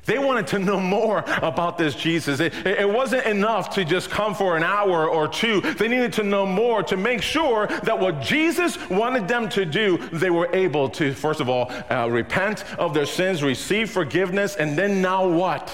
They 0.04 0.18
wanted 0.18 0.49
to 0.49 0.58
know 0.58 0.80
more 0.80 1.22
about 1.40 1.78
this 1.78 1.94
Jesus. 1.94 2.40
It, 2.40 2.52
it, 2.66 2.88
wasn't 2.88 3.25
enough 3.25 3.70
to 3.76 3.84
just 3.84 4.11
come 4.11 4.34
for 4.34 4.56
an 4.56 4.64
hour 4.64 5.08
or 5.08 5.28
two. 5.28 5.61
They 5.61 5.87
needed 5.87 6.12
to 6.14 6.25
know 6.25 6.44
more 6.44 6.82
to 6.82 6.96
make 6.96 7.22
sure 7.22 7.68
that 7.68 8.00
what 8.00 8.20
Jesus 8.20 8.76
wanted 8.90 9.28
them 9.28 9.49
to 9.50 9.64
do, 9.64 9.99
they 10.12 10.30
were 10.30 10.52
able 10.52 10.88
to, 10.90 11.14
first 11.14 11.38
of 11.38 11.49
all, 11.49 11.70
uh, 11.88 12.08
repent 12.11 12.64
of 12.80 12.94
their 12.94 13.06
sins, 13.06 13.44
receive 13.44 13.92
forgiveness, 13.92 14.56
and 14.56 14.76
then 14.76 15.00
now 15.00 15.28
what? 15.28 15.72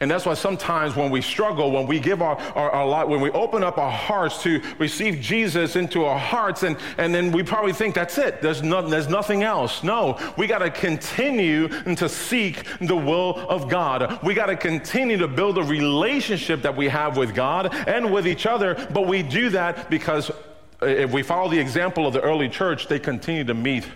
And 0.00 0.10
that's 0.10 0.26
why 0.26 0.34
sometimes 0.34 0.96
when 0.96 1.10
we 1.10 1.20
struggle, 1.20 1.70
when 1.70 1.86
we 1.86 2.00
give 2.00 2.20
our, 2.20 2.36
our, 2.36 2.70
our 2.70 2.86
life, 2.86 3.08
when 3.08 3.20
we 3.20 3.30
open 3.30 3.62
up 3.62 3.78
our 3.78 3.90
hearts 3.90 4.42
to 4.42 4.60
receive 4.78 5.20
Jesus 5.20 5.76
into 5.76 6.04
our 6.04 6.18
hearts, 6.18 6.64
and, 6.64 6.76
and 6.98 7.14
then 7.14 7.30
we 7.30 7.42
probably 7.42 7.72
think 7.72 7.94
that's 7.94 8.18
it. 8.18 8.42
There's, 8.42 8.62
no, 8.62 8.86
there's 8.86 9.08
nothing 9.08 9.44
else. 9.44 9.84
No, 9.84 10.18
we 10.36 10.46
got 10.46 10.58
to 10.58 10.70
continue 10.70 11.68
to 11.68 12.08
seek 12.08 12.64
the 12.80 12.96
will 12.96 13.38
of 13.48 13.68
God. 13.68 14.18
We 14.24 14.34
got 14.34 14.46
to 14.46 14.56
continue 14.56 15.16
to 15.18 15.28
build 15.28 15.58
a 15.58 15.62
relationship 15.62 16.62
that 16.62 16.76
we 16.76 16.88
have 16.88 17.16
with 17.16 17.34
God 17.34 17.74
and 17.74 18.12
with 18.12 18.26
each 18.26 18.46
other. 18.46 18.74
But 18.92 19.06
we 19.06 19.22
do 19.22 19.50
that 19.50 19.90
because 19.90 20.30
uh, 20.30 20.86
if 20.86 21.12
we 21.12 21.22
follow 21.22 21.48
the 21.48 21.58
example 21.58 22.06
of 22.06 22.12
the 22.12 22.20
early 22.20 22.48
church, 22.48 22.88
they 22.88 22.98
continue 22.98 23.44
to 23.44 23.54
meet 23.54 23.86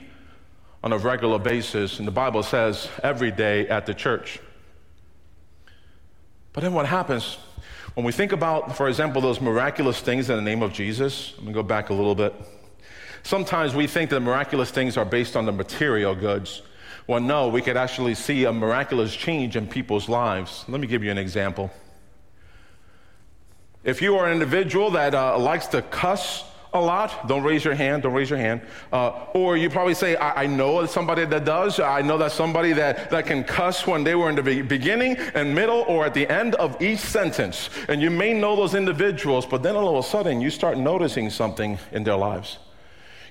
on 0.85 0.93
a 0.93 0.99
regular 0.99 1.38
basis. 1.38 1.99
And 1.99 2.07
the 2.07 2.12
Bible 2.12 2.43
says 2.43 2.88
every 3.02 3.33
day 3.33 3.69
at 3.69 3.85
the 3.85 3.95
church. 3.95 4.40
But 6.59 6.62
then 6.62 6.73
what 6.73 6.87
happens 6.87 7.38
when 7.95 8.05
we 8.05 8.11
think 8.11 8.33
about, 8.33 8.77
for 8.77 8.88
example, 8.88 9.23
those 9.23 9.41
miraculous 9.41 10.00
things 10.00 10.29
in 10.29 10.35
the 10.35 10.43
name 10.43 10.61
of 10.61 10.73
Jesus? 10.73 11.33
Let 11.37 11.47
me 11.47 11.53
go 11.53 11.62
back 11.62 11.91
a 11.91 11.95
little 11.95 12.17
bit. 12.17 12.35
Sometimes 13.23 13.77
we 13.77 13.87
think 13.87 14.11
that 14.11 14.19
miraculous 14.19 14.73
things 14.73 14.97
are 14.97 15.05
based 15.05 15.37
on 15.37 15.47
the 15.47 15.53
material 15.53 16.17
goods. 16.17 16.62
Well, 17.07 17.21
no, 17.21 17.47
we 17.47 17.62
could 17.62 17.77
actually 17.77 18.17
see 18.17 18.45
a 18.45 18.53
miraculous 18.53 19.15
change 19.15 19.55
in 19.55 19.69
people's 19.69 20.09
lives. 20.09 20.65
Let 20.67 20.81
me 20.81 20.88
give 20.88 21.05
you 21.05 21.12
an 21.12 21.17
example. 21.17 21.71
If 23.85 24.03
you 24.03 24.17
are 24.17 24.27
an 24.27 24.33
individual 24.33 24.91
that 24.91 25.15
uh, 25.15 25.38
likes 25.38 25.69
to 25.69 25.81
cuss 25.81 26.43
a 26.72 26.80
lot, 26.80 27.26
don't 27.26 27.42
raise 27.42 27.64
your 27.64 27.75
hand, 27.75 28.02
don't 28.02 28.12
raise 28.12 28.28
your 28.28 28.38
hand. 28.38 28.60
Uh, 28.92 29.26
or 29.34 29.56
you 29.56 29.70
probably 29.70 29.94
say, 29.94 30.16
I, 30.16 30.42
I, 30.42 30.46
know 30.46 30.84
somebody 30.87 31.25
that 31.25 31.44
does. 31.44 31.80
I 31.80 32.02
know 32.02 32.18
that 32.18 32.32
somebody 32.32 32.72
that, 32.75 33.10
that 33.10 33.26
can 33.26 33.42
cuss 33.42 33.87
when 33.87 34.04
they 34.04 34.14
were 34.14 34.28
in 34.28 34.37
the 34.37 34.62
beginning 34.62 35.16
and 35.34 35.54
middle 35.54 35.84
or 35.88 36.04
at 36.04 36.12
the 36.12 36.28
end 36.28 36.54
of 36.56 36.80
each 36.82 36.98
sentence. 37.00 37.70
And 37.88 38.02
you 38.02 38.10
may 38.10 38.34
know 38.34 38.54
those 38.54 38.75
individuals, 38.75 39.46
but 39.46 39.62
then 39.62 39.76
all 39.76 39.96
of 39.96 40.04
a 40.04 40.08
sudden 40.08 40.40
you 40.40 40.50
start 40.50 40.76
noticing 40.76 41.30
something 41.30 41.78
in 41.92 42.04
their 42.04 42.16
lives. 42.16 42.58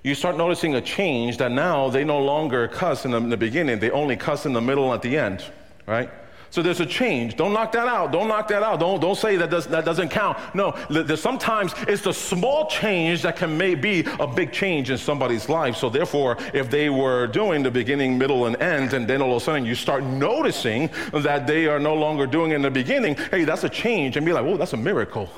You 0.04 0.16
start 0.16 0.38
noticing 0.38 0.76
a 0.76 0.82
change 0.82 1.38
that 1.38 1.52
now 1.52 1.90
they 1.90 2.04
no 2.04 2.20
longer 2.20 2.68
cuss 2.68 3.06
in 3.06 3.12
the, 3.12 3.18
in 3.18 3.30
the 3.30 3.38
beginning, 3.38 3.80
they 3.80 3.92
only 3.92 4.16
cuss 4.16 4.46
in 4.46 4.54
the 4.54 4.62
middle 4.62 4.86
and 4.86 4.94
at 4.94 5.02
the 5.02 5.18
end, 5.18 5.44
right? 5.86 6.10
So 6.50 6.62
there's 6.62 6.80
a 6.80 6.86
change. 6.86 7.36
Don't 7.36 7.54
knock 7.54 7.72
that 7.74 7.88
out. 7.88 8.12
Don't 8.12 8.28
knock 8.28 8.48
that 8.48 8.64
out. 8.64 8.80
Don't, 8.80 9.00
don't 9.00 9.18
say 9.18 9.36
that, 9.38 9.50
does, 9.50 9.68
that 9.68 9.86
doesn't 9.86 10.10
count. 10.10 10.38
No, 10.56 10.76
sometimes 11.16 11.74
it's 11.88 12.04
the 12.04 12.14
small 12.14 12.68
change 12.68 13.22
that 13.24 13.36
can 13.36 13.58
may 13.58 13.76
be 13.76 14.06
a 14.20 14.28
big 14.28 14.52
change 14.52 14.90
in 14.90 14.98
somebody's 14.98 15.50
life. 15.50 15.76
So 15.76 15.90
therefore, 15.90 16.38
if 16.54 16.70
they 16.70 16.90
were 16.90 17.28
doing 17.28 17.64
the 17.64 17.72
beginning, 17.72 18.18
middle, 18.18 18.46
and 18.46 18.56
end, 18.62 18.94
and 18.94 19.08
then 19.08 19.22
all 19.22 19.36
of 19.36 19.42
a 19.42 19.46
sudden 19.46 19.66
you 19.66 19.76
start 19.76 20.04
noticing 20.04 20.90
that 21.14 21.48
they 21.48 21.68
are 21.68 21.80
no 21.80 21.96
longer 21.96 22.26
doing 22.26 22.52
in 22.52 22.62
the 22.62 22.72
beginning, 22.72 23.16
hey, 23.32 23.44
that's 23.44 23.64
a 23.64 23.70
change. 23.70 24.18
And 24.18 24.26
be 24.26 24.34
like, 24.34 24.46
oh, 24.46 24.58
that's 24.58 24.74
a 24.74 24.78
miracle. 24.78 25.30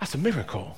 That's 0.00 0.14
a 0.14 0.18
miracle. 0.18 0.76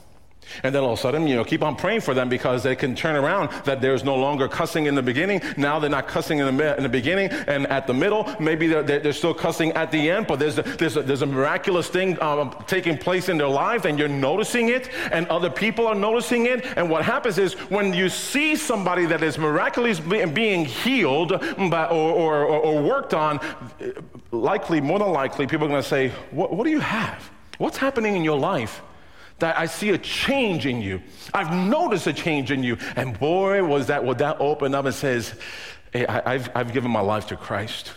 And 0.62 0.74
then 0.74 0.82
all 0.82 0.92
of 0.92 0.98
a 0.98 1.02
sudden, 1.02 1.26
you 1.26 1.34
know, 1.34 1.44
keep 1.44 1.62
on 1.62 1.76
praying 1.76 2.00
for 2.00 2.14
them 2.14 2.28
because 2.28 2.62
they 2.62 2.76
can 2.76 2.94
turn 2.94 3.16
around 3.16 3.50
that 3.64 3.80
there's 3.80 4.04
no 4.04 4.16
longer 4.16 4.48
cussing 4.48 4.86
in 4.86 4.94
the 4.94 5.02
beginning. 5.02 5.40
Now 5.56 5.78
they're 5.78 5.90
not 5.90 6.08
cussing 6.08 6.38
in 6.38 6.56
the, 6.56 6.76
in 6.76 6.82
the 6.82 6.88
beginning 6.88 7.30
and 7.30 7.66
at 7.68 7.86
the 7.86 7.94
middle. 7.94 8.34
Maybe 8.38 8.66
they're, 8.66 8.82
they're 8.82 9.12
still 9.12 9.34
cussing 9.34 9.72
at 9.72 9.90
the 9.90 10.10
end, 10.10 10.26
but 10.26 10.38
there's 10.38 10.58
a, 10.58 10.62
there's 10.62 10.96
a, 10.96 11.02
there's 11.02 11.22
a 11.22 11.26
miraculous 11.26 11.88
thing 11.88 12.20
um, 12.22 12.54
taking 12.66 12.96
place 12.96 13.28
in 13.28 13.38
their 13.38 13.48
life 13.48 13.84
and 13.84 13.98
you're 13.98 14.08
noticing 14.08 14.68
it 14.68 14.90
and 15.12 15.26
other 15.28 15.50
people 15.50 15.86
are 15.86 15.94
noticing 15.94 16.46
it. 16.46 16.64
And 16.76 16.90
what 16.90 17.04
happens 17.04 17.38
is 17.38 17.54
when 17.70 17.92
you 17.92 18.08
see 18.08 18.56
somebody 18.56 19.06
that 19.06 19.22
is 19.22 19.38
miraculously 19.38 20.24
being 20.26 20.64
healed 20.64 21.30
by, 21.70 21.86
or, 21.86 22.12
or, 22.12 22.44
or, 22.44 22.82
worked 22.82 23.14
on, 23.14 23.40
likely, 24.30 24.80
more 24.80 24.98
than 24.98 25.10
likely, 25.10 25.46
people 25.46 25.66
are 25.66 25.70
going 25.70 25.82
to 25.82 25.88
say, 25.88 26.08
what, 26.30 26.52
what 26.52 26.64
do 26.64 26.70
you 26.70 26.80
have? 26.80 27.30
What's 27.58 27.76
happening 27.76 28.16
in 28.16 28.24
your 28.24 28.38
life? 28.38 28.82
That 29.38 29.58
I 29.58 29.66
see 29.66 29.90
a 29.90 29.98
change 29.98 30.66
in 30.66 30.80
you. 30.80 31.02
I've 31.32 31.52
noticed 31.52 32.06
a 32.06 32.12
change 32.12 32.50
in 32.50 32.62
you. 32.62 32.78
And 32.96 33.18
boy, 33.18 33.64
was 33.64 33.88
that, 33.88 34.04
would 34.04 34.18
that 34.18 34.36
open 34.40 34.74
up 34.74 34.84
and 34.84 34.94
says, 34.94 35.34
hey, 35.92 36.06
I, 36.06 36.38
have 36.38 36.52
I've 36.54 36.72
given 36.72 36.90
my 36.90 37.00
life 37.00 37.26
to 37.28 37.36
Christ. 37.36 37.92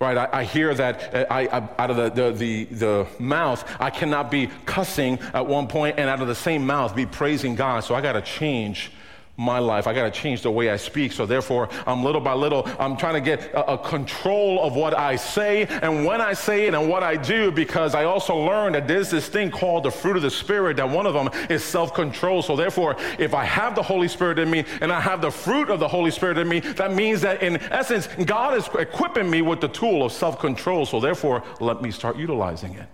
Right, 0.00 0.16
I, 0.16 0.28
I 0.32 0.44
hear 0.44 0.72
that 0.74 1.12
uh, 1.12 1.26
I, 1.28 1.48
I, 1.48 1.68
out 1.76 1.90
of 1.90 1.96
the, 1.96 2.10
the, 2.10 2.30
the, 2.32 2.64
the 2.66 3.06
mouth, 3.18 3.68
I 3.80 3.90
cannot 3.90 4.30
be 4.30 4.48
cussing 4.64 5.18
at 5.34 5.44
one 5.44 5.66
point 5.66 5.98
and 5.98 6.08
out 6.08 6.22
of 6.22 6.28
the 6.28 6.36
same 6.36 6.64
mouth 6.64 6.94
be 6.94 7.04
praising 7.04 7.56
God. 7.56 7.80
So 7.82 7.96
I 7.96 8.00
got 8.00 8.12
to 8.12 8.22
change 8.22 8.92
my 9.38 9.60
life. 9.60 9.86
I 9.86 9.94
got 9.94 10.12
to 10.12 10.20
change 10.20 10.42
the 10.42 10.50
way 10.50 10.68
I 10.68 10.76
speak. 10.76 11.12
So 11.12 11.24
therefore, 11.24 11.68
I'm 11.86 12.02
little 12.02 12.20
by 12.20 12.34
little, 12.34 12.68
I'm 12.78 12.96
trying 12.96 13.14
to 13.14 13.20
get 13.20 13.52
a, 13.54 13.74
a, 13.74 13.78
control 13.78 14.60
of 14.64 14.74
what 14.74 14.98
I 14.98 15.14
say 15.14 15.64
and 15.66 16.04
when 16.04 16.20
I 16.20 16.32
say 16.32 16.66
it 16.66 16.74
and 16.74 16.88
what 16.88 17.04
I 17.04 17.16
do 17.16 17.52
because 17.52 17.94
I 17.94 18.04
also 18.04 18.36
learned 18.36 18.74
that 18.74 18.88
there's 18.88 19.10
this 19.10 19.28
thing 19.28 19.52
called 19.52 19.84
the 19.84 19.92
fruit 19.92 20.16
of 20.16 20.22
the 20.22 20.30
Spirit, 20.30 20.76
that 20.78 20.90
one 20.90 21.06
of 21.06 21.14
them 21.14 21.30
is 21.48 21.62
self 21.62 21.94
control. 21.94 22.42
So 22.42 22.56
therefore, 22.56 22.96
if 23.18 23.32
I 23.32 23.44
have 23.44 23.76
the 23.76 23.82
Holy 23.82 24.08
Spirit 24.08 24.40
in 24.40 24.50
me 24.50 24.64
and 24.80 24.92
I 24.92 25.00
have 25.00 25.22
the 25.22 25.30
fruit 25.30 25.70
of 25.70 25.78
the 25.78 25.88
Holy 25.88 26.10
Spirit 26.10 26.36
in 26.36 26.48
me, 26.48 26.58
that 26.60 26.92
means 26.92 27.20
that 27.20 27.40
in 27.40 27.58
essence, 27.72 28.08
God 28.24 28.58
is 28.58 28.68
equipping 28.76 29.30
me 29.30 29.42
with 29.42 29.60
the 29.60 29.68
tool 29.68 30.04
of 30.04 30.10
self 30.10 30.40
control. 30.40 30.84
So 30.84 30.98
therefore, 30.98 31.44
let 31.60 31.80
me 31.80 31.92
start 31.92 32.16
utilizing 32.16 32.74
it. 32.74 32.88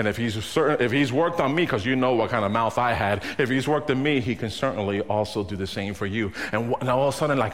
And 0.00 0.08
if 0.08 0.16
he's, 0.16 0.42
certain, 0.42 0.82
if 0.82 0.90
he's 0.90 1.12
worked 1.12 1.40
on 1.40 1.54
me, 1.54 1.64
because 1.66 1.84
you 1.84 1.94
know 1.94 2.14
what 2.14 2.30
kind 2.30 2.42
of 2.42 2.50
mouth 2.50 2.78
I 2.78 2.94
had, 2.94 3.22
if 3.36 3.50
he's 3.50 3.68
worked 3.68 3.90
on 3.90 4.02
me, 4.02 4.20
he 4.20 4.34
can 4.34 4.48
certainly 4.48 5.02
also 5.02 5.44
do 5.44 5.56
the 5.56 5.66
same 5.66 5.92
for 5.92 6.06
you. 6.06 6.32
And, 6.52 6.74
and 6.80 6.88
all 6.88 7.08
of 7.08 7.14
a 7.14 7.16
sudden, 7.18 7.36
like, 7.36 7.52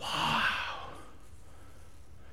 wow 0.00 0.57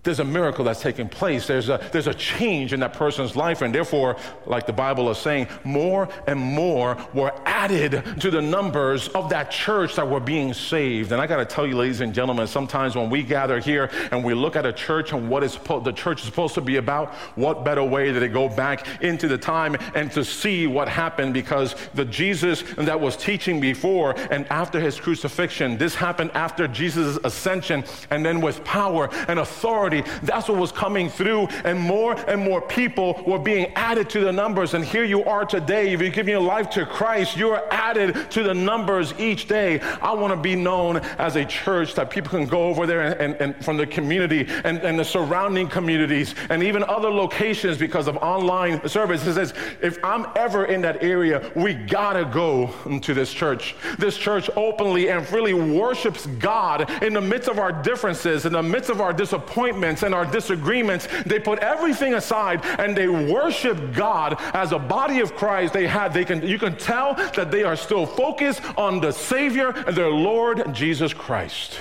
there's 0.06 0.20
a 0.20 0.24
miracle 0.24 0.64
that's 0.64 0.82
taking 0.82 1.10
place. 1.10 1.48
There's 1.48 1.68
a, 1.68 1.84
there's 1.92 2.08
a 2.08 2.14
change 2.14 2.72
in 2.74 2.80
that 2.80 2.94
person's 2.94 3.36
life. 3.36 3.62
And 3.62 3.74
therefore, 3.74 4.16
like 4.46 4.66
the 4.66 4.74
Bible 4.74 5.10
is 5.10 5.18
saying, 5.18 5.48
more 5.64 6.08
and 6.28 6.40
more 6.40 6.98
were 7.14 7.34
added 7.46 8.22
to 8.22 8.32
the 8.32 8.42
numbers 8.42 9.08
of 9.10 9.30
that 9.32 9.52
church 9.52 9.96
that 9.96 10.08
were 10.08 10.20
being 10.20 10.54
saved. 10.54 11.12
And 11.12 11.20
I 11.20 11.28
got 11.28 11.38
to 11.38 11.46
tell 11.46 11.66
you, 11.66 11.76
ladies 11.76 12.02
and 12.02 12.14
gentlemen, 12.14 12.48
sometimes 12.48 12.96
when 12.96 13.10
we 13.10 13.24
gather 13.24 13.60
here 13.60 13.90
and 14.12 14.24
we 14.24 14.34
look 14.34 14.56
at 14.56 14.66
a 14.66 14.72
church 14.72 15.12
and 15.12 15.30
what 15.30 15.44
is 15.44 15.58
the 15.84 15.92
church 15.92 16.20
is 16.20 16.26
supposed 16.26 16.54
to 16.54 16.62
be 16.62 16.78
about, 16.78 17.14
what 17.36 17.66
better 17.66 17.84
way 17.84 18.12
than 18.12 18.22
to 18.22 18.30
go 18.30 18.48
back 18.48 18.88
into 19.02 19.28
the 19.28 19.38
time 19.38 19.76
and 19.96 20.12
to 20.12 20.24
see 20.24 20.68
what 20.68 20.88
happened 20.88 21.34
because 21.34 21.76
the 21.96 22.06
Jesus 22.06 22.64
that 22.78 23.00
was 23.00 23.18
teaching 23.18 23.60
before 23.60 24.14
and 24.30 24.46
after 24.52 24.80
his 24.80 25.00
crucifixion, 25.00 25.78
this 25.78 25.96
happened 25.96 26.30
after 26.36 26.68
Jesus' 26.68 27.18
ascension 27.24 27.84
and 28.12 28.24
then 28.24 28.40
with 28.40 28.64
power 28.64 29.10
and 29.28 29.40
authority 29.40 29.95
that's 30.24 30.48
what 30.50 30.58
was 30.58 30.72
coming 30.72 31.10
through, 31.10 31.48
and 31.64 31.80
more 31.80 32.14
and 32.28 32.42
more 32.42 32.62
people 32.62 33.22
were 33.26 33.40
being 33.40 33.72
added 33.76 34.10
to 34.12 34.20
the 34.20 34.32
numbers. 34.32 34.74
And 34.74 34.84
here 34.84 35.04
you 35.04 35.24
are 35.26 35.46
today. 35.46 35.94
If 35.94 36.02
you're 36.02 36.10
giving 36.10 36.32
your 36.32 36.42
life 36.42 36.70
to 36.72 36.86
Christ, 36.86 37.38
you're 37.38 37.62
added 37.74 38.32
to 38.32 38.44
the 38.44 38.54
numbers 38.54 39.14
each 39.20 39.48
day. 39.48 39.80
I 40.02 40.14
want 40.14 40.34
to 40.34 40.40
be 40.40 40.56
known 40.56 40.98
as 40.98 41.36
a 41.36 41.46
church 41.46 41.96
that 41.96 42.10
people 42.10 42.30
can 42.30 42.48
go 42.48 42.68
over 42.68 42.86
there 42.86 43.02
and, 43.02 43.22
and, 43.22 43.36
and 43.42 43.66
from 43.66 43.78
the 43.78 43.88
community 43.88 44.48
and, 44.64 44.80
and 44.80 45.00
the 45.00 45.06
surrounding 45.06 45.68
communities 45.68 46.36
and 46.50 46.64
even 46.64 46.84
other 46.84 47.10
locations 47.10 47.78
because 47.78 48.08
of 48.08 48.18
online 48.18 48.88
services. 48.88 49.36
Says, 49.36 49.54
if 49.82 49.98
I'm 50.04 50.26
ever 50.36 50.66
in 50.66 50.82
that 50.82 51.04
area, 51.04 51.52
we 51.56 51.74
gotta 51.74 52.26
go 52.26 52.74
to 53.00 53.14
this 53.14 53.34
church. 53.34 53.76
This 53.98 54.18
church 54.18 54.50
openly 54.56 55.10
and 55.10 55.26
freely 55.26 55.54
worships 55.54 56.26
God 56.26 56.90
in 57.04 57.14
the 57.14 57.22
midst 57.22 57.50
of 57.50 57.60
our 57.60 57.72
differences, 57.72 58.46
in 58.46 58.54
the 58.54 58.64
midst 58.64 58.90
of 58.90 59.02
our 59.02 59.14
disappointments 59.14 59.85
arguments 59.86 60.04
and 60.04 60.16
our 60.16 60.26
disagreements, 60.26 61.08
they 61.26 61.40
put 61.40 61.60
everything 61.60 62.16
aside 62.16 62.66
and 62.80 62.96
they 62.96 63.08
worship 63.08 63.94
God 63.94 64.38
as 64.54 64.72
a 64.72 64.80
body 64.80 65.20
of 65.20 65.36
Christ. 65.36 65.74
They 65.74 65.88
had, 65.88 66.14
they 66.14 66.26
can, 66.26 66.46
you 66.46 66.58
can 66.58 66.76
tell 66.78 67.16
that 67.36 67.52
they 67.52 67.64
are 67.64 67.76
still 67.76 68.06
focused 68.06 68.62
on 68.78 69.00
the 69.00 69.12
Savior 69.12 69.70
and 69.70 69.96
their 69.96 70.10
Lord 70.10 70.74
Jesus 70.74 71.14
Christ. 71.14 71.80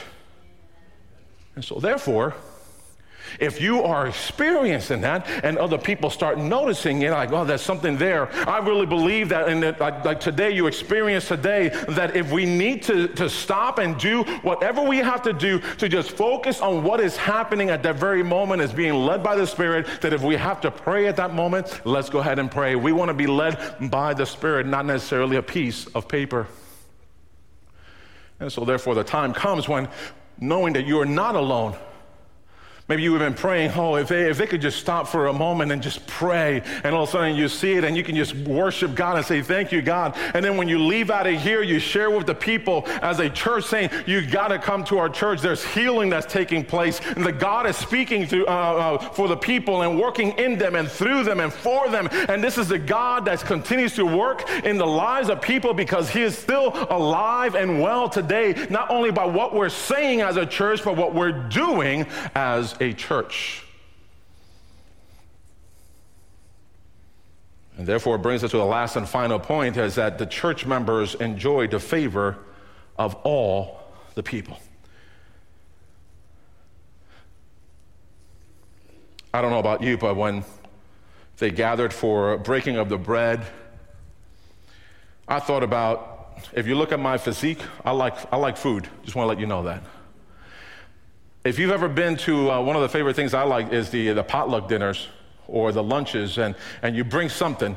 And 1.55 1.65
so, 1.65 1.79
therefore, 1.79 2.35
If 3.41 3.61
you 3.61 3.83
are 3.83 4.07
experiencing 4.07 5.00
that 5.03 5.26
and 5.43 5.59
other 5.59 5.79
people 5.79 6.11
start 6.11 6.38
noticing 6.38 7.03
it, 7.03 7.11
like, 7.11 7.33
oh, 7.33 7.45
there's 7.45 7.62
something 7.62 7.97
there, 7.97 8.33
I 8.49 8.59
really 8.59 8.87
believe 8.87 9.29
that, 9.31 9.49
and 9.49 9.62
that, 9.62 9.81
like, 9.81 10.05
like 10.05 10.21
today, 10.21 10.50
you 10.50 10.67
experience 10.67 11.29
today 11.29 11.69
that 11.88 12.17
if 12.17 12.31
we 12.33 12.45
need 12.45 12.83
to, 12.85 13.09
to 13.09 13.29
stop 13.29 13.79
and 13.79 13.99
do 13.99 14.23
whatever 14.43 14.83
we 14.83 14.99
have 14.99 15.23
to 15.23 15.33
do 15.33 15.61
to 15.79 15.88
just 15.88 16.12
focus 16.12 16.61
on 16.61 16.83
what 16.83 17.00
is 17.00 17.17
happening 17.17 17.71
at 17.71 17.83
that 17.83 17.97
very 17.97 18.23
moment 18.23 18.62
as 18.62 18.73
being 18.73 18.95
led 18.95 19.23
by 19.23 19.37
the 19.37 19.47
Spirit, 19.47 19.87
that 20.00 20.12
if 20.12 20.23
we 20.23 20.37
have 20.37 20.61
to 20.61 20.71
pray 20.71 21.07
at 21.07 21.17
that 21.17 21.35
moment, 21.35 21.81
let's 21.85 22.11
go 22.11 22.19
ahead 22.19 22.38
and 22.38 22.50
pray. 22.50 22.76
We 22.76 22.93
want 22.93 23.09
to 23.09 23.14
be 23.14 23.26
led 23.26 23.91
by 23.91 24.14
the 24.14 24.26
Spirit, 24.26 24.67
not 24.67 24.87
necessarily 24.87 25.37
a 25.37 25.43
piece 25.43 25.87
of 25.88 26.09
paper. 26.09 26.47
And 28.41 28.53
so, 28.53 28.64
therefore, 28.64 28.95
the 28.95 29.05
time 29.05 29.33
comes 29.33 29.69
when 29.69 29.88
knowing 30.41 30.73
that 30.75 30.87
you 30.87 31.00
are 31.00 31.07
not 31.07 31.37
alone 31.37 31.76
Maybe 32.87 33.03
you 33.03 33.14
have 33.14 33.21
been 33.21 33.33
praying, 33.33 33.71
oh, 33.76 33.95
if 33.95 34.09
they, 34.09 34.29
if 34.29 34.37
they 34.37 34.47
could 34.47 34.61
just 34.61 34.79
stop 34.79 35.09
for 35.09 35.29
a 35.29 35.33
moment 35.33 35.73
and 35.73 35.83
just 35.83 36.07
pray, 36.07 36.61
and 36.85 36.95
all 36.95 37.05
of 37.05 37.09
a 37.09 37.12
sudden 37.12 37.35
you 37.35 37.49
see 37.49 37.73
it 37.73 37.85
and 37.85 37.97
you 37.97 38.05
can 38.05 38.14
just 38.14 38.35
worship 38.35 38.95
God 38.95 39.17
and 39.17 39.25
say, 39.25 39.41
Thank 39.41 39.73
you, 39.73 39.81
God. 39.81 40.14
And 40.35 40.45
then 40.45 40.59
when 40.59 40.69
you 40.69 40.79
leave 40.79 41.11
out 41.11 41.26
of 41.26 41.41
here, 41.41 41.62
you 41.62 41.79
share 41.79 42.11
with 42.11 42.26
the 42.26 42.35
people 42.35 42.85
as 43.00 43.21
a 43.21 43.31
church 43.31 43.64
saying, 43.64 43.88
you've 44.07 44.31
got 44.31 44.49
to 44.49 44.59
come 44.59 44.85
to 44.85 44.99
our 44.99 45.09
church. 45.09 45.41
There's 45.41 45.64
healing 45.64 46.11
that's 46.11 46.31
taking 46.31 46.62
place, 46.62 47.00
and 47.17 47.25
the 47.25 47.33
God 47.33 47.67
is 47.67 47.75
speaking 47.75 48.26
to, 48.29 48.47
uh, 48.47 48.50
uh, 48.50 48.99
for 48.99 49.29
the 49.29 49.37
people 49.37 49.81
and 49.81 49.99
working 49.99 50.33
in 50.33 50.59
them 50.59 50.75
and 50.75 50.87
through 50.87 51.25
them 51.25 51.41
and 51.41 51.50
for 51.50 51.88
them. 51.88 52.07
And 52.29 52.45
this 52.45 52.59
is 52.59 52.69
the 52.69 52.79
God 52.79 53.25
that 53.25 53.41
continues 53.41 53.95
to 53.95 54.05
work 54.05 54.47
in 54.62 54.76
the 54.76 54.87
lives 54.87 55.31
of 55.31 55.41
people 55.41 55.73
because 55.73 56.11
He 56.11 56.21
is 56.21 56.37
still 56.37 56.75
alive 56.91 57.55
and 57.55 57.81
well 57.81 58.11
today, 58.11 58.67
not 58.69 58.91
only 58.91 59.11
by 59.11 59.25
what 59.25 59.55
we're 59.55 59.71
saying 59.71 60.21
as 60.21 60.37
a 60.37 60.45
church, 60.45 60.85
but 60.85 60.99
what 60.99 61.14
we're 61.14 61.33
doing 61.49 62.07
as 62.35 62.74
a 62.81 62.93
church. 62.93 63.64
And 67.76 67.87
therefore, 67.87 68.16
it 68.16 68.23
brings 68.23 68.45
us 68.45 68.52
to 68.52 68.57
the 68.57 68.64
last 68.64 68.97
and 68.97 69.09
final 69.09 69.38
point 69.38 69.76
is 69.76 69.97
that 69.97 70.19
the 70.19 70.26
church 70.26 70.64
members 70.64 71.16
enjoy 71.16 71.66
the 71.66 71.81
favor 71.81 72.38
of 72.97 73.14
all 73.25 73.81
the 74.14 74.23
people. 74.23 74.59
I 79.33 79.43
don't 79.43 79.50
know 79.50 79.59
about 79.59 79.83
you, 79.83 79.99
but 79.99 80.14
when 80.14 80.45
they 81.38 81.50
gathered 81.50 81.93
for 81.93 82.38
breaking 82.38 82.76
of 82.76 82.88
the 82.88 82.99
bread, 82.99 83.45
I 85.26 85.40
thought 85.40 85.64
about 85.64 86.38
if 86.52 86.69
you 86.69 86.76
look 86.76 86.93
at 86.93 87.00
my 87.00 87.19
physique, 87.19 87.61
I 87.85 87.90
like, 87.90 88.14
I 88.33 88.37
like 88.37 88.57
food. 88.57 88.88
Just 89.02 89.16
want 89.16 89.25
to 89.25 89.28
let 89.28 89.40
you 89.40 89.47
know 89.47 89.64
that. 89.64 89.83
If 91.45 91.59
you've 91.59 91.71
ever 91.71 91.89
been 91.89 92.17
to 92.19 92.51
uh, 92.51 92.61
one 92.63 92.75
of 92.75 92.81
the 92.81 92.89
favorite 92.89 93.15
things 93.17 93.35
I 93.35 93.43
like 93.43 93.71
is 93.71 93.91
the, 93.91 94.13
the 94.13 94.25
potluck 94.25 94.67
dinners 94.67 95.09
or 95.47 95.73
the 95.73 95.83
lunches, 95.83 96.39
and, 96.39 96.55
and 96.81 96.97
you 96.97 97.05
bring 97.05 97.29
something. 97.29 97.77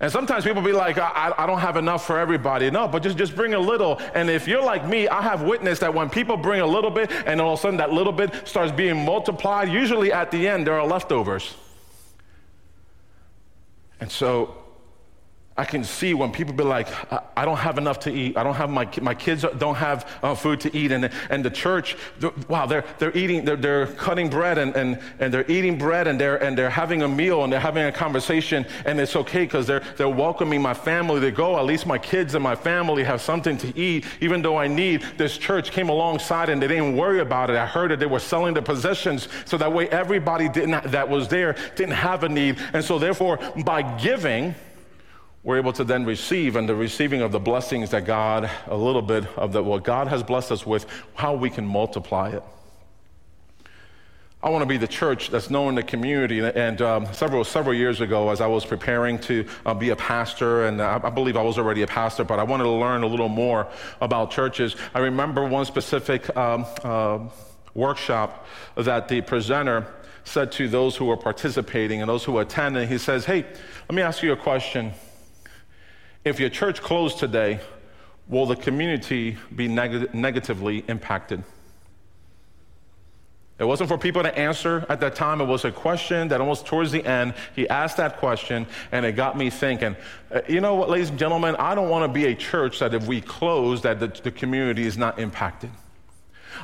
And 0.00 0.10
sometimes 0.10 0.42
people 0.42 0.60
be 0.60 0.72
like, 0.72 0.98
I, 0.98 1.32
I, 1.38 1.46
don't 1.46 1.60
have 1.60 1.76
enough 1.76 2.04
for 2.04 2.18
everybody. 2.18 2.68
No, 2.72 2.88
but 2.88 3.04
just, 3.04 3.16
just 3.16 3.36
bring 3.36 3.54
a 3.54 3.58
little. 3.60 4.00
And 4.14 4.28
if 4.28 4.48
you're 4.48 4.62
like 4.62 4.84
me, 4.84 5.06
I 5.06 5.22
have 5.22 5.42
witnessed 5.42 5.82
that 5.82 5.94
when 5.94 6.10
people 6.10 6.36
bring 6.36 6.62
a 6.62 6.66
little 6.66 6.90
bit 6.90 7.12
and 7.26 7.40
all 7.40 7.52
of 7.52 7.60
a 7.60 7.62
sudden 7.62 7.76
that 7.76 7.92
little 7.92 8.12
bit 8.12 8.46
starts 8.46 8.72
being 8.72 9.04
multiplied, 9.04 9.68
usually 9.68 10.12
at 10.12 10.32
the 10.32 10.48
end 10.48 10.66
there 10.66 10.78
are 10.78 10.86
leftovers. 10.86 11.54
And 14.00 14.10
so 14.10 14.63
I 15.56 15.64
can 15.64 15.84
see 15.84 16.14
when 16.14 16.32
people 16.32 16.52
be 16.52 16.64
like, 16.64 16.88
I, 17.12 17.22
I, 17.36 17.44
don't 17.44 17.58
have 17.58 17.78
enough 17.78 18.00
to 18.00 18.12
eat. 18.12 18.36
I 18.36 18.42
don't 18.42 18.56
have 18.56 18.70
my, 18.70 18.88
my 19.00 19.14
kids 19.14 19.44
don't 19.58 19.76
have 19.76 20.10
uh, 20.20 20.34
food 20.34 20.60
to 20.62 20.76
eat. 20.76 20.90
And, 20.90 21.08
and 21.30 21.44
the 21.44 21.50
church, 21.50 21.96
wow, 22.48 22.66
they're, 22.66 22.84
they're 22.98 23.16
eating, 23.16 23.44
they're, 23.44 23.54
they're 23.54 23.86
cutting 23.86 24.28
bread 24.28 24.58
and, 24.58 24.74
and, 24.74 25.00
and 25.20 25.32
they're 25.32 25.48
eating 25.48 25.78
bread 25.78 26.08
and 26.08 26.20
they're, 26.20 26.42
and 26.42 26.58
they're 26.58 26.70
having 26.70 27.02
a 27.02 27.08
meal 27.08 27.44
and 27.44 27.52
they're 27.52 27.60
having 27.60 27.84
a 27.84 27.92
conversation. 27.92 28.66
And 28.84 28.98
it's 28.98 29.14
okay 29.14 29.44
because 29.44 29.64
they're, 29.64 29.84
they're 29.96 30.08
welcoming 30.08 30.60
my 30.60 30.74
family 30.74 31.20
to 31.20 31.30
go. 31.30 31.56
At 31.56 31.66
least 31.66 31.86
my 31.86 31.98
kids 31.98 32.34
and 32.34 32.42
my 32.42 32.56
family 32.56 33.04
have 33.04 33.20
something 33.20 33.56
to 33.58 33.78
eat, 33.78 34.06
even 34.20 34.42
though 34.42 34.56
I 34.56 34.66
need. 34.66 35.04
This 35.18 35.38
church 35.38 35.70
came 35.70 35.88
alongside 35.88 36.48
and 36.48 36.60
they 36.60 36.66
didn't 36.66 36.96
worry 36.96 37.20
about 37.20 37.50
it. 37.50 37.56
I 37.56 37.66
heard 37.66 37.92
that 37.92 38.00
they 38.00 38.06
were 38.06 38.18
selling 38.18 38.54
the 38.54 38.62
possessions 38.62 39.28
so 39.44 39.56
that 39.58 39.72
way 39.72 39.88
everybody 39.90 40.48
didn't, 40.48 40.90
that 40.90 41.08
was 41.08 41.28
there 41.28 41.54
didn't 41.76 41.94
have 41.94 42.24
a 42.24 42.28
need. 42.28 42.58
And 42.72 42.84
so 42.84 42.98
therefore, 42.98 43.38
by 43.64 43.82
giving, 43.98 44.56
we're 45.44 45.58
able 45.58 45.74
to 45.74 45.84
then 45.84 46.06
receive 46.06 46.56
and 46.56 46.66
the 46.66 46.74
receiving 46.74 47.20
of 47.20 47.30
the 47.30 47.38
blessings 47.38 47.90
that 47.90 48.06
God, 48.06 48.50
a 48.66 48.76
little 48.76 49.02
bit 49.02 49.26
of 49.36 49.52
the, 49.52 49.62
what 49.62 49.84
God 49.84 50.08
has 50.08 50.22
blessed 50.22 50.50
us 50.50 50.66
with, 50.66 50.86
how 51.14 51.34
we 51.34 51.50
can 51.50 51.66
multiply 51.66 52.30
it. 52.30 52.42
I 54.42 54.50
want 54.50 54.62
to 54.62 54.66
be 54.66 54.76
the 54.76 54.88
church 54.88 55.30
that's 55.30 55.48
known 55.48 55.70
in 55.70 55.74
the 55.74 55.82
community. 55.82 56.40
And 56.40 56.80
um, 56.82 57.06
several 57.14 57.44
several 57.44 57.74
years 57.74 58.02
ago, 58.02 58.28
as 58.28 58.42
I 58.42 58.46
was 58.46 58.64
preparing 58.64 59.18
to 59.20 59.46
uh, 59.64 59.72
be 59.72 59.88
a 59.90 59.96
pastor, 59.96 60.66
and 60.66 60.82
I, 60.82 61.00
I, 61.02 61.08
believe 61.08 61.36
I 61.36 61.42
was 61.42 61.56
already 61.56 61.80
a 61.80 61.86
pastor, 61.86 62.24
but 62.24 62.38
I 62.38 62.42
wanted 62.42 62.64
to 62.64 62.70
learn 62.70 63.04
a 63.04 63.06
little 63.06 63.30
more 63.30 63.66
about 64.02 64.30
churches. 64.30 64.76
I 64.94 64.98
remember 64.98 65.46
one 65.46 65.64
specific 65.64 66.34
um, 66.36 66.66
uh, 66.82 67.20
workshop 67.72 68.46
that 68.76 69.08
the 69.08 69.22
presenter 69.22 69.86
said 70.24 70.52
to 70.52 70.68
those 70.68 70.94
who 70.94 71.06
were 71.06 71.16
participating 71.16 72.02
and 72.02 72.08
those 72.08 72.24
who 72.24 72.38
attended. 72.38 72.90
He 72.90 72.98
says, 72.98 73.24
"Hey, 73.24 73.46
let 73.88 73.94
me 73.94 74.02
ask 74.02 74.22
you 74.22 74.32
a 74.32 74.36
question." 74.36 74.92
If 76.24 76.40
your 76.40 76.48
church 76.48 76.80
closed 76.80 77.18
today, 77.18 77.60
will 78.28 78.46
the 78.46 78.56
community 78.56 79.36
be 79.54 79.68
neg- 79.68 80.14
negatively 80.14 80.82
impacted? 80.88 81.44
It 83.58 83.64
wasn't 83.64 83.88
for 83.88 83.98
people 83.98 84.22
to 84.22 84.36
answer 84.36 84.84
at 84.88 85.00
that 85.00 85.14
time. 85.14 85.40
It 85.40 85.44
was 85.44 85.64
a 85.64 85.70
question 85.70 86.28
that 86.28 86.40
almost 86.40 86.66
towards 86.66 86.90
the 86.90 87.04
end, 87.04 87.34
he 87.54 87.68
asked 87.68 87.98
that 87.98 88.16
question, 88.16 88.66
and 88.90 89.06
it 89.06 89.12
got 89.12 89.36
me 89.36 89.48
thinking. 89.48 89.96
Uh, 90.32 90.40
you 90.48 90.60
know 90.60 90.74
what, 90.74 90.90
ladies 90.90 91.10
and 91.10 91.18
gentlemen, 91.18 91.54
I 91.56 91.74
don't 91.74 91.88
want 91.88 92.10
to 92.10 92.12
be 92.12 92.24
a 92.24 92.34
church 92.34 92.80
that 92.80 92.94
if 92.94 93.06
we 93.06 93.20
close, 93.20 93.82
that 93.82 94.00
the, 94.00 94.08
the 94.08 94.32
community 94.32 94.84
is 94.84 94.96
not 94.96 95.20
impacted. 95.20 95.70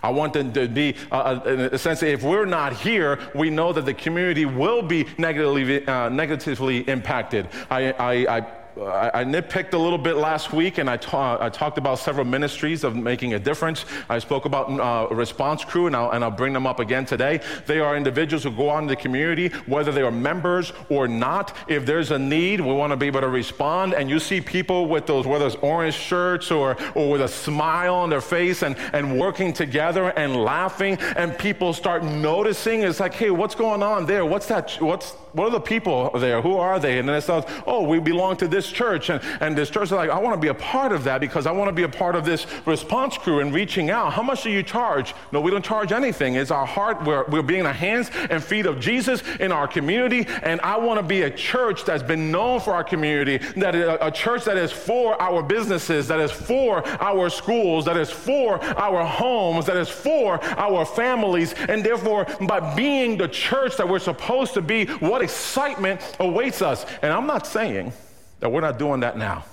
I 0.03 0.11
want 0.11 0.33
them 0.33 0.53
to 0.55 0.69
be, 0.69 0.97
uh, 1.13 1.41
uh 1.45 1.49
in 1.49 1.61
a 1.61 1.79
sense, 1.79 2.03
if 2.03 2.23
we're 2.23 2.45
not 2.45 2.73
here, 2.73 3.19
we 3.35 3.51
know 3.51 3.73
that 3.73 3.85
the 3.85 3.95
community 3.95 4.47
will 4.47 4.83
be 4.83 5.07
negatively, 5.19 5.87
uh, 5.87 6.09
negatively 6.09 6.79
impacted. 6.89 7.49
I, 7.71 7.93
I, 7.93 8.39
I 8.39 8.47
I, 8.81 9.21
I, 9.21 9.25
nitpicked 9.25 9.75
a 9.75 9.79
little 9.79 9.99
bit 9.99 10.17
last 10.17 10.53
week 10.53 10.79
and 10.79 10.89
I, 10.89 10.97
ta- 10.97 11.37
I, 11.39 11.51
talked 11.51 11.77
about 11.77 11.99
several 11.99 12.25
ministries 12.25 12.83
of 12.83 12.97
making 12.97 13.35
a 13.35 13.39
difference. 13.39 13.85
I 14.09 14.19
spoke 14.19 14.47
about 14.47 14.71
uh, 14.71 15.09
a 15.11 15.15
response 15.15 15.65
crew 15.65 15.87
and 15.87 15.95
I'll, 15.95 16.11
and 16.13 16.25
I'll 16.25 16.31
bring 16.31 16.55
them 16.55 16.67
up 16.67 16.81
again 16.81 17.05
today. 17.05 17.41
They 17.67 17.81
are 17.81 17.95
individuals 17.95 18.45
who 18.45 18.51
go 18.51 18.71
out 18.71 18.79
in 18.79 18.87
the 18.87 18.97
community, 18.97 19.49
whether 19.67 19.93
they 19.93 20.01
are 20.01 20.11
members 20.11 20.73
or 20.89 21.07
not. 21.07 21.55
If 21.69 21.85
there's 21.85 22.11
a 22.11 22.19
need, 22.19 22.61
we 22.61 22.73
want 22.73 22.93
to 22.93 22.97
be 22.97 23.07
able 23.07 23.21
to 23.21 23.29
respond. 23.29 23.93
And 23.93 24.09
you 24.09 24.19
see 24.19 24.41
people 24.41 24.87
with 24.87 25.07
those, 25.07 25.27
whether 25.27 25.47
it's 25.47 25.57
orange 25.57 25.95
shirts 25.95 26.51
or, 26.51 26.77
or 26.95 27.11
with 27.11 27.21
a 27.21 27.29
smile 27.29 27.95
on 27.95 28.09
their 28.09 28.23
face 28.23 28.63
and, 28.63 28.77
and 28.95 29.21
working 29.21 29.53
together 29.53 30.11
and 30.11 30.37
laughing, 30.37 30.97
and 31.17 31.37
people 31.39 31.75
start 31.75 32.03
noticing. 32.03 32.83
It's 32.83 33.01
like, 33.01 33.13
hey, 33.13 33.31
what's 33.31 33.55
going 33.55 33.83
on 33.83 34.07
there? 34.07 34.25
What's 34.25 34.47
that? 34.47 34.71
What's, 34.81 35.13
what 35.33 35.45
are 35.45 35.51
the 35.51 35.61
people 35.61 36.11
there? 36.15 36.41
Who 36.41 36.57
are 36.57 36.81
they? 36.81 36.99
And 36.99 37.09
then 37.09 37.17
it 37.17 37.23
says, 37.23 37.45
oh, 37.67 37.87
we 37.87 37.99
belong 37.99 38.37
to 38.39 38.49
this 38.49 38.70
church. 38.71 39.11
And, 39.11 39.23
and 39.41 39.57
this 39.57 39.71
church 39.71 39.85
is 39.85 39.93
like, 39.93 40.11
I 40.11 40.19
want 40.19 40.35
to 40.35 40.41
be 40.41 40.49
a 40.49 40.55
part 40.55 40.93
of 40.93 41.05
that 41.05 41.21
because 41.21 41.47
I 41.47 41.53
want 41.53 41.69
to 41.69 41.73
be 41.73 41.83
a 41.83 41.89
part 41.89 42.15
of 42.15 42.25
this 42.25 42.47
response 42.67 43.17
crew 43.19 43.41
and 43.41 43.53
reaching 43.53 43.91
out. 43.91 44.13
How 44.13 44.23
much 44.23 44.43
do 44.43 44.51
you 44.51 44.63
charge? 44.63 45.15
No, 45.33 45.41
we 45.41 45.51
don't 45.51 45.65
charge 45.65 45.93
anything. 45.93 46.35
It's 46.35 46.51
our 46.51 46.67
heart. 46.67 47.05
We're, 47.05 47.25
we're 47.29 47.43
being 47.43 47.65
the 47.65 47.73
hands 47.73 48.11
and 48.31 48.43
feet 48.43 48.67
of 48.67 48.81
Jesus 48.81 49.23
in 49.41 49.53
our 49.53 49.67
community. 49.67 50.27
And 50.43 50.61
I 50.61 50.79
want 50.79 51.01
to 51.01 51.07
be 51.07 51.23
a 51.23 51.31
church 51.31 51.85
that's 51.85 52.03
been 52.03 52.31
known 52.31 52.61
for 52.61 52.73
our 52.73 52.85
community, 52.85 53.39
that 53.57 53.75
a, 53.75 54.07
a 54.07 54.11
church 54.11 54.45
that 54.45 54.57
is 54.57 54.73
for 54.73 55.21
our 55.21 55.43
businesses, 55.43 56.09
that 56.09 56.21
is 56.21 56.31
for 56.31 56.87
our 57.03 57.31
schools, 57.31 57.85
that 57.85 57.97
is 57.97 58.11
for 58.11 58.63
our 58.63 59.05
homes, 59.05 59.67
that 59.67 59.77
is 59.77 59.89
for 59.89 60.43
our 60.45 60.85
families. 60.85 61.55
And 61.69 61.85
therefore, 61.85 62.27
by 62.47 62.75
being 62.75 63.17
the 63.17 63.29
church 63.29 63.77
that 63.77 63.89
we're 63.89 63.99
supposed 63.99 64.55
to 64.55 64.63
be, 64.63 64.87
what 64.87 65.23
excitement 65.23 66.17
awaits 66.21 66.63
us. 66.63 66.87
And 67.03 67.13
I'm 67.13 67.27
not 67.27 67.47
saying 67.47 67.93
that 68.41 68.51
we're 68.51 68.61
not 68.61 68.79
doing 68.79 69.01
that 69.01 69.17
now. 69.17 69.45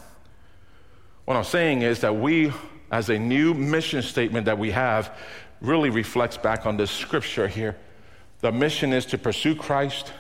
What 1.26 1.38
I'm 1.38 1.44
saying 1.44 1.82
is 1.82 2.00
that 2.02 2.16
we, 2.16 2.52
as 2.90 3.10
a 3.10 3.20
new 3.20 3.54
mission 3.54 4.02
statement 4.02 4.46
that 4.46 4.58
we 4.58 4.72
have, 4.72 5.16
really 5.62 5.90
reflects 5.90 6.38
back 6.38 6.66
on 6.66 6.78
this 6.78 6.92
scripture 6.92 7.48
here. 7.48 7.76
The 8.40 8.52
mission 8.52 8.94
is 8.94 9.06
to 9.08 9.18
pursue 9.18 9.56
Christ, 9.56 10.14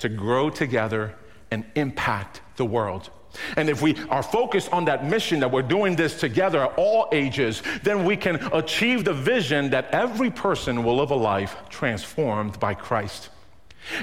to 0.00 0.08
grow 0.08 0.50
together, 0.50 1.14
and 1.50 1.64
impact 1.74 2.40
the 2.56 2.64
world. 2.64 3.10
And 3.56 3.68
if 3.68 3.82
we 3.82 3.96
are 4.08 4.22
focused 4.22 4.72
on 4.72 4.86
that 4.86 5.06
mission 5.06 5.40
that 5.40 5.50
we're 5.50 5.62
doing 5.62 5.94
this 5.94 6.18
together 6.18 6.62
at 6.62 6.74
all 6.76 7.08
ages, 7.12 7.62
then 7.82 8.04
we 8.04 8.16
can 8.16 8.36
achieve 8.52 9.04
the 9.04 9.12
vision 9.14 9.70
that 9.70 9.90
every 9.92 10.30
person 10.30 10.82
will 10.82 10.96
live 10.96 11.10
a 11.10 11.14
life 11.16 11.56
transformed 11.68 12.58
by 12.58 12.74
Christ. 12.74 13.28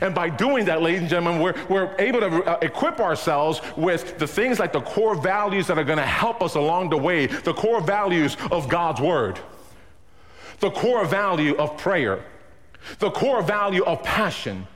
And 0.01 0.15
by 0.15 0.29
doing 0.29 0.65
that, 0.65 0.81
ladies 0.81 1.01
and 1.01 1.09
gentlemen, 1.09 1.41
we're, 1.41 1.55
we're 1.69 1.95
able 1.99 2.19
to 2.21 2.43
uh, 2.43 2.57
equip 2.61 2.99
ourselves 2.99 3.61
with 3.77 4.17
the 4.17 4.27
things 4.27 4.59
like 4.59 4.73
the 4.73 4.81
core 4.81 5.15
values 5.15 5.67
that 5.67 5.77
are 5.77 5.83
going 5.83 5.97
to 5.97 6.05
help 6.05 6.41
us 6.41 6.55
along 6.55 6.89
the 6.89 6.97
way, 6.97 7.27
the 7.27 7.53
core 7.53 7.81
values 7.81 8.35
of 8.51 8.67
God's 8.67 9.01
Word, 9.01 9.39
the 10.59 10.71
core 10.71 11.05
value 11.05 11.55
of 11.55 11.77
prayer, 11.77 12.23
the 12.99 13.11
core 13.11 13.41
value 13.41 13.83
of 13.83 14.01
passion, 14.03 14.67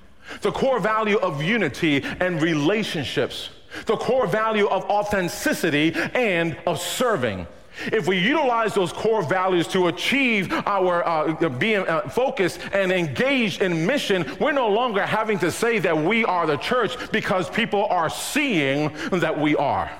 the 0.42 0.52
core 0.52 0.80
value 0.80 1.18
of 1.18 1.42
unity 1.42 2.04
and 2.20 2.42
relationships, 2.42 3.50
the 3.86 3.98
core 3.98 4.28
value 4.28 4.68
of 4.68 4.84
authenticity 4.86 5.94
and 6.14 6.58
of 6.66 6.80
serving. 6.80 7.48
If 7.88 8.08
we 8.08 8.18
utilize 8.18 8.74
those 8.74 8.92
core 8.92 9.22
values 9.22 9.68
to 9.70 9.88
achieve 9.88 10.52
our 10.66 11.06
uh, 11.08 11.50
being 11.50 11.88
uh, 11.88 12.10
focused 12.10 12.60
and 12.74 12.92
engaged 12.92 13.62
in 13.62 13.86
mission, 13.86 14.26
we're 14.40 14.52
no 14.52 14.70
longer 14.70 15.06
having 15.06 15.40
to 15.40 15.52
say 15.52 15.80
that 15.80 15.98
we 15.98 16.26
are 16.26 16.46
the 16.46 16.58
church 16.58 17.12
because 17.12 17.50
people 17.50 17.86
are 17.86 18.10
seeing 18.10 18.92
that 19.12 19.40
we 19.40 19.56
are. 19.56 19.92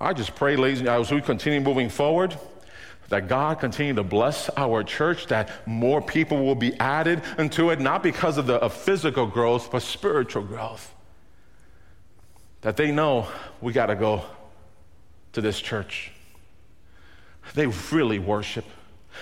I 0.00 0.12
just 0.12 0.36
pray, 0.36 0.56
ladies 0.56 0.82
as 0.82 1.10
we 1.10 1.20
continue 1.20 1.60
moving 1.60 1.88
forward, 1.88 2.36
that 3.08 3.26
God 3.26 3.58
continue 3.58 3.94
to 3.94 4.04
bless 4.04 4.50
our 4.56 4.84
church, 4.84 5.26
that 5.26 5.66
more 5.66 6.00
people 6.00 6.44
will 6.44 6.54
be 6.54 6.78
added 6.78 7.22
into 7.38 7.70
it, 7.70 7.80
not 7.80 8.02
because 8.02 8.38
of 8.38 8.46
the 8.46 8.56
of 8.56 8.72
physical 8.74 9.26
growth, 9.26 9.70
but 9.70 9.82
spiritual 9.82 10.42
growth. 10.42 10.94
That 12.60 12.76
they 12.76 12.92
know 12.92 13.28
we 13.60 13.72
got 13.72 13.86
to 13.86 13.96
go 13.96 14.24
to 15.38 15.42
this 15.42 15.60
church. 15.60 16.10
They 17.54 17.68
really 17.92 18.18
worship. 18.18 18.64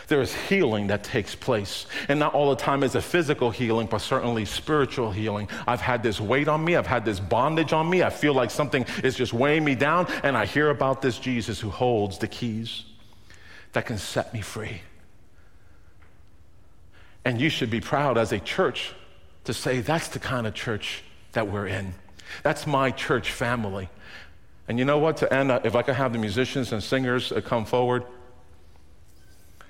There 0.09 0.23
is 0.23 0.35
healing 0.35 0.87
that 0.87 1.05
takes 1.05 1.35
place. 1.35 1.87
And 2.09 2.19
not 2.19 2.33
all 2.33 2.49
the 2.49 2.57
time 2.57 2.83
is 2.83 2.95
a 2.95 3.03
physical 3.03 3.51
healing, 3.51 3.87
but 3.87 3.99
certainly 3.99 4.47
spiritual 4.47 5.13
healing. 5.13 5.49
I've 5.67 5.83
had 5.83 6.03
this 6.03 6.19
weight 6.19 6.49
on 6.49 6.65
me. 6.65 6.75
I've 6.75 6.87
had 6.87 7.05
this 7.05 7.21
bondage 7.21 7.75
on 7.75 7.89
me. 7.89 8.03
I 8.03 8.09
feel 8.09 8.33
like 8.33 8.51
something 8.51 8.87
is 9.05 9.15
just 9.15 9.35
weighing 9.35 9.63
me 9.63 9.75
down. 9.75 10.07
And 10.23 10.39
I 10.39 10.47
hear 10.47 10.71
about 10.71 11.03
this 11.03 11.19
Jesus 11.19 11.61
who 11.61 11.69
holds 11.69 12.17
the 12.19 12.29
keys 12.29 12.85
that 13.73 13.85
can 13.85 13.99
set 13.99 14.33
me 14.33 14.41
free. 14.41 14.81
And 17.27 17.39
you 17.39 17.51
should 17.51 17.71
be 17.71 17.81
proud 17.81 18.17
as 18.17 18.33
a 18.33 18.39
church 18.39 18.95
to 19.45 19.53
say, 19.53 19.81
that's 19.81 20.09
the 20.09 20.19
kind 20.19 20.47
of 20.47 20.55
church 20.55 21.03
that 21.33 21.49
we're 21.49 21.67
in. 21.67 21.93
That's 22.43 22.67
my 22.67 22.91
church 22.91 23.33
family. 23.33 23.91
And 24.69 24.79
you 24.79 24.85
know 24.85 24.99
what? 24.99 25.17
To 25.19 25.33
end, 25.33 25.51
if 25.65 25.77
I 25.77 25.83
could 25.83 25.95
have 25.95 26.13
the 26.13 26.19
musicians 26.19 26.73
and 26.73 26.83
singers 26.83 27.33
uh, 27.33 27.41
come 27.41 27.65
forward. 27.65 28.05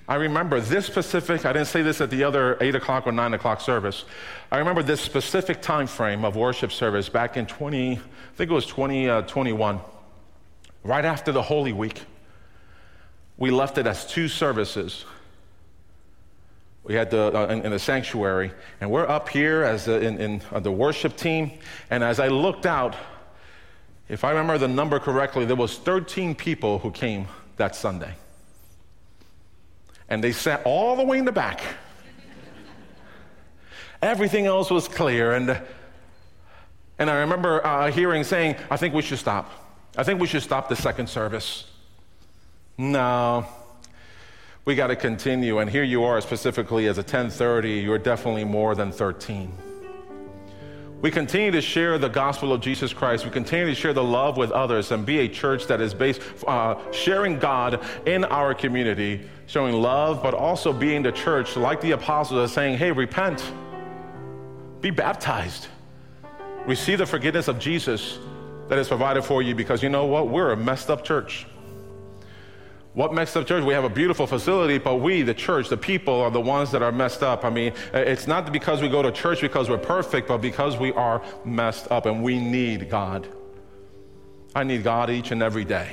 I 0.09 0.15
remember 0.15 0.61
this 0.61 0.87
specific, 0.87 1.45
I 1.45 1.53
didn't 1.53 1.67
say 1.67 1.83
this 1.83 2.01
at 2.01 2.11
the 2.11 2.23
other 2.23 2.57
8 2.61 2.77
o'clock 2.77 3.09
or 3.09 3.13
9 3.13 3.35
o'clock 3.35 3.61
service. 3.61 4.05
I 4.53 4.59
remember 4.59 4.83
this 4.85 5.01
specific 5.01 5.61
time 5.61 5.89
frame 5.89 6.25
of 6.25 6.37
worship 6.37 6.71
service 6.71 7.09
back 7.09 7.37
in 7.37 7.47
20, 7.47 7.97
I 7.97 8.01
think 8.37 8.51
it 8.51 8.55
was 8.55 8.67
2021, 8.67 9.75
uh, 9.75 9.81
right 10.85 11.05
after 11.05 11.33
the 11.33 11.43
Holy 11.43 11.73
Week. 11.73 12.03
We 13.37 13.51
left 13.51 13.79
it 13.79 13.87
as 13.89 14.07
two 14.07 14.29
services. 14.29 15.05
We 16.85 16.95
had 16.95 17.11
the, 17.11 17.37
uh, 17.37 17.47
in, 17.49 17.63
in, 17.63 17.73
the 17.73 17.79
sanctuary, 17.81 18.53
and 18.81 18.93
we're 18.93 19.09
up 19.09 19.29
here 19.29 19.65
as 19.65 19.89
a, 19.89 20.01
in, 20.01 20.19
in 20.19 20.43
uh, 20.53 20.61
the 20.61 20.71
worship 20.71 21.17
team. 21.17 21.51
And 21.91 22.05
as 22.05 22.21
I 22.21 22.29
looked 22.29 22.65
out, 22.65 22.95
if 24.09 24.23
I 24.23 24.31
remember 24.31 24.59
the 24.59 24.69
number 24.69 24.99
correctly, 24.99 25.45
there 25.45 25.57
was 25.57 25.79
13 25.79 26.35
people 26.35 26.79
who 26.79 26.91
came 26.91 27.27
that 27.57 27.75
Sunday. 27.75 28.15
And 30.09 30.23
they 30.23 30.33
sat 30.33 30.63
all 30.65 30.95
the 30.95 31.05
way 31.05 31.19
in 31.19 31.25
the 31.25 31.33
back. 31.33 31.63
Everything 34.01 34.47
else 34.47 34.71
was 34.71 34.87
clear. 34.87 35.33
And, 35.33 35.61
and 36.99 37.11
I 37.11 37.21
remember 37.21 37.67
uh, 37.67 37.91
hearing 37.91 38.23
saying, 38.23 38.57
I 38.71 38.77
think 38.77 38.95
we 38.95 39.03
should 39.03 39.19
stop. 39.19 39.51
I 39.97 40.05
think 40.05 40.21
we 40.21 40.27
should 40.27 40.43
stop 40.43 40.69
the 40.69 40.77
second 40.77 41.09
service. 41.09 41.65
No, 42.79 43.47
we 44.65 44.75
got 44.75 44.89
to 44.89 44.97
continue. 44.97 45.59
And 45.59 45.69
here 45.69 45.83
you 45.83 46.05
are, 46.05 46.21
specifically 46.21 46.87
as 46.87 46.99
a 46.99 47.01
1030, 47.01 47.71
you're 47.71 47.99
definitely 47.99 48.45
more 48.45 48.75
than 48.75 48.93
13. 48.93 49.51
We 51.03 51.11
continue 51.11 51.51
to 51.51 51.61
share 51.61 51.99
the 51.99 52.09
gospel 52.09 52.53
of 52.53 52.63
Jesus 52.63 52.93
Christ. 52.93 53.25
We 53.25 53.31
continue 53.31 53.67
to 53.67 53.75
share 53.75 53.93
the 53.93 54.03
love 54.03 54.39
with 54.39 54.51
others 54.51 54.93
and 54.93 55.05
be 55.05 55.19
a 55.19 55.29
church 55.29 55.67
that 55.67 55.81
is 55.81 55.93
based, 55.93 56.23
uh, 56.47 56.77
sharing 56.91 57.39
God 57.39 57.85
in 58.07 58.25
our 58.25 58.55
community, 58.55 59.29
showing 59.47 59.75
love, 59.75 60.23
but 60.23 60.33
also 60.33 60.73
being 60.73 61.03
the 61.03 61.13
church, 61.13 61.55
like 61.57 61.83
the 61.83 61.93
apostles, 61.93 62.51
are 62.51 62.53
saying, 62.53 62.79
hey, 62.79 62.93
repent, 62.93 63.53
be 64.81 64.91
baptized, 64.91 65.69
receive 66.67 66.99
the 66.99 67.07
forgiveness 67.07 67.47
of 67.47 67.59
Jesus 67.59 68.19
that 68.69 68.79
is 68.79 68.89
provided 68.89 69.23
for 69.23 69.43
you 69.43 69.55
because 69.55 69.83
you 69.83 69.91
know 69.91 70.07
what? 70.07 70.29
We're 70.29 70.53
a 70.53 70.57
messed 70.57 70.91
up 70.91 71.05
church. 71.05 71.47
What 72.97 73.13
messed 73.13 73.37
up 73.37 73.47
church? 73.47 73.63
We 73.63 73.75
have 73.75 73.85
a 73.85 73.91
beautiful 73.91 74.27
facility, 74.27 74.79
but 74.79 74.97
we, 75.03 75.21
the 75.21 75.35
church, 75.35 75.69
the 75.69 75.77
people, 75.77 76.23
are 76.23 76.31
the 76.31 76.41
ones 76.41 76.71
that 76.71 76.81
are 76.81 76.91
messed 76.91 77.23
up. 77.23 77.45
I 77.45 77.51
mean, 77.51 77.75
it's 77.93 78.27
not 78.27 78.51
because 78.51 78.81
we 78.81 78.89
go 78.89 79.03
to 79.03 79.13
church 79.13 79.43
because 79.43 79.69
we're 79.69 79.77
perfect, 79.77 80.29
but 80.29 80.39
because 80.39 80.79
we 80.79 80.93
are 80.93 81.23
messed 81.45 81.93
up 81.93 82.07
and 82.07 82.23
we 82.23 82.39
need 82.39 82.89
God. 82.89 83.29
I 84.55 84.65
need 84.65 84.83
God 84.83 85.11
each 85.11 85.31
and 85.31 85.43
every 85.43 85.63
day. 85.63 85.91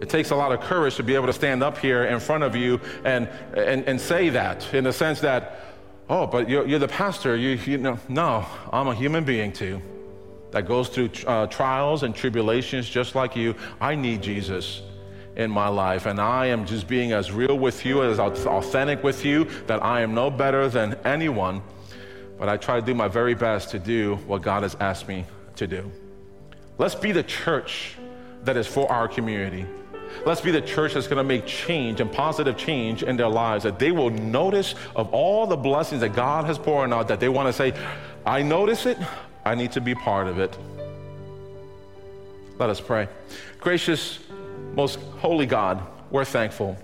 It 0.00 0.08
takes 0.08 0.30
a 0.30 0.36
lot 0.36 0.52
of 0.52 0.60
courage 0.60 0.96
to 0.96 1.02
be 1.02 1.14
able 1.14 1.26
to 1.26 1.34
stand 1.34 1.62
up 1.62 1.76
here 1.76 2.04
in 2.04 2.18
front 2.18 2.44
of 2.44 2.56
you 2.56 2.80
and, 3.04 3.28
and, 3.54 3.84
and 3.84 4.00
say 4.00 4.30
that 4.30 4.72
in 4.72 4.84
the 4.84 4.92
sense 4.92 5.20
that, 5.20 5.60
oh, 6.08 6.26
but 6.26 6.48
you're, 6.48 6.66
you're 6.66 6.78
the 6.78 6.88
pastor. 6.88 7.36
You, 7.36 7.58
you 7.66 7.76
know, 7.76 7.98
no, 8.08 8.46
I'm 8.72 8.88
a 8.88 8.94
human 8.94 9.22
being 9.22 9.52
too 9.52 9.82
that 10.52 10.66
goes 10.66 10.88
through 10.88 11.10
uh, 11.26 11.46
trials 11.48 12.04
and 12.04 12.14
tribulations 12.14 12.88
just 12.88 13.14
like 13.14 13.36
you. 13.36 13.54
I 13.82 13.94
need 13.96 14.22
Jesus 14.22 14.80
in 15.36 15.50
my 15.50 15.68
life. 15.68 16.06
And 16.06 16.20
I 16.20 16.46
am 16.46 16.66
just 16.66 16.86
being 16.86 17.12
as 17.12 17.32
real 17.32 17.58
with 17.58 17.84
you, 17.84 18.02
as 18.02 18.18
authentic 18.18 19.02
with 19.02 19.24
you, 19.24 19.44
that 19.66 19.82
I 19.82 20.00
am 20.00 20.14
no 20.14 20.30
better 20.30 20.68
than 20.68 20.94
anyone. 21.04 21.62
But 22.38 22.48
I 22.48 22.56
try 22.56 22.80
to 22.80 22.84
do 22.84 22.94
my 22.94 23.08
very 23.08 23.34
best 23.34 23.70
to 23.70 23.78
do 23.78 24.16
what 24.26 24.42
God 24.42 24.62
has 24.62 24.76
asked 24.80 25.08
me 25.08 25.24
to 25.56 25.66
do. 25.66 25.90
Let's 26.78 26.94
be 26.94 27.12
the 27.12 27.22
church 27.22 27.96
that 28.44 28.56
is 28.56 28.66
for 28.66 28.90
our 28.90 29.06
community. 29.06 29.66
Let's 30.26 30.40
be 30.40 30.50
the 30.50 30.60
church 30.60 30.94
that's 30.94 31.06
going 31.06 31.18
to 31.18 31.24
make 31.24 31.46
change 31.46 32.00
and 32.00 32.10
positive 32.12 32.56
change 32.56 33.02
in 33.02 33.16
their 33.16 33.28
lives, 33.28 33.64
that 33.64 33.78
they 33.78 33.92
will 33.92 34.10
notice 34.10 34.74
of 34.94 35.12
all 35.14 35.46
the 35.46 35.56
blessings 35.56 36.00
that 36.00 36.14
God 36.14 36.44
has 36.44 36.58
poured 36.58 36.92
out, 36.92 37.08
that 37.08 37.20
they 37.20 37.28
want 37.28 37.48
to 37.48 37.52
say, 37.52 37.72
I 38.26 38.42
notice 38.42 38.84
it, 38.86 38.98
I 39.44 39.54
need 39.54 39.72
to 39.72 39.80
be 39.80 39.94
part 39.94 40.26
of 40.26 40.38
it. 40.38 40.56
Let 42.58 42.68
us 42.68 42.80
pray. 42.80 43.08
Gracious 43.58 44.18
most 44.74 44.98
holy 45.18 45.46
God, 45.46 45.82
we're 46.10 46.24
thankful. 46.24 46.76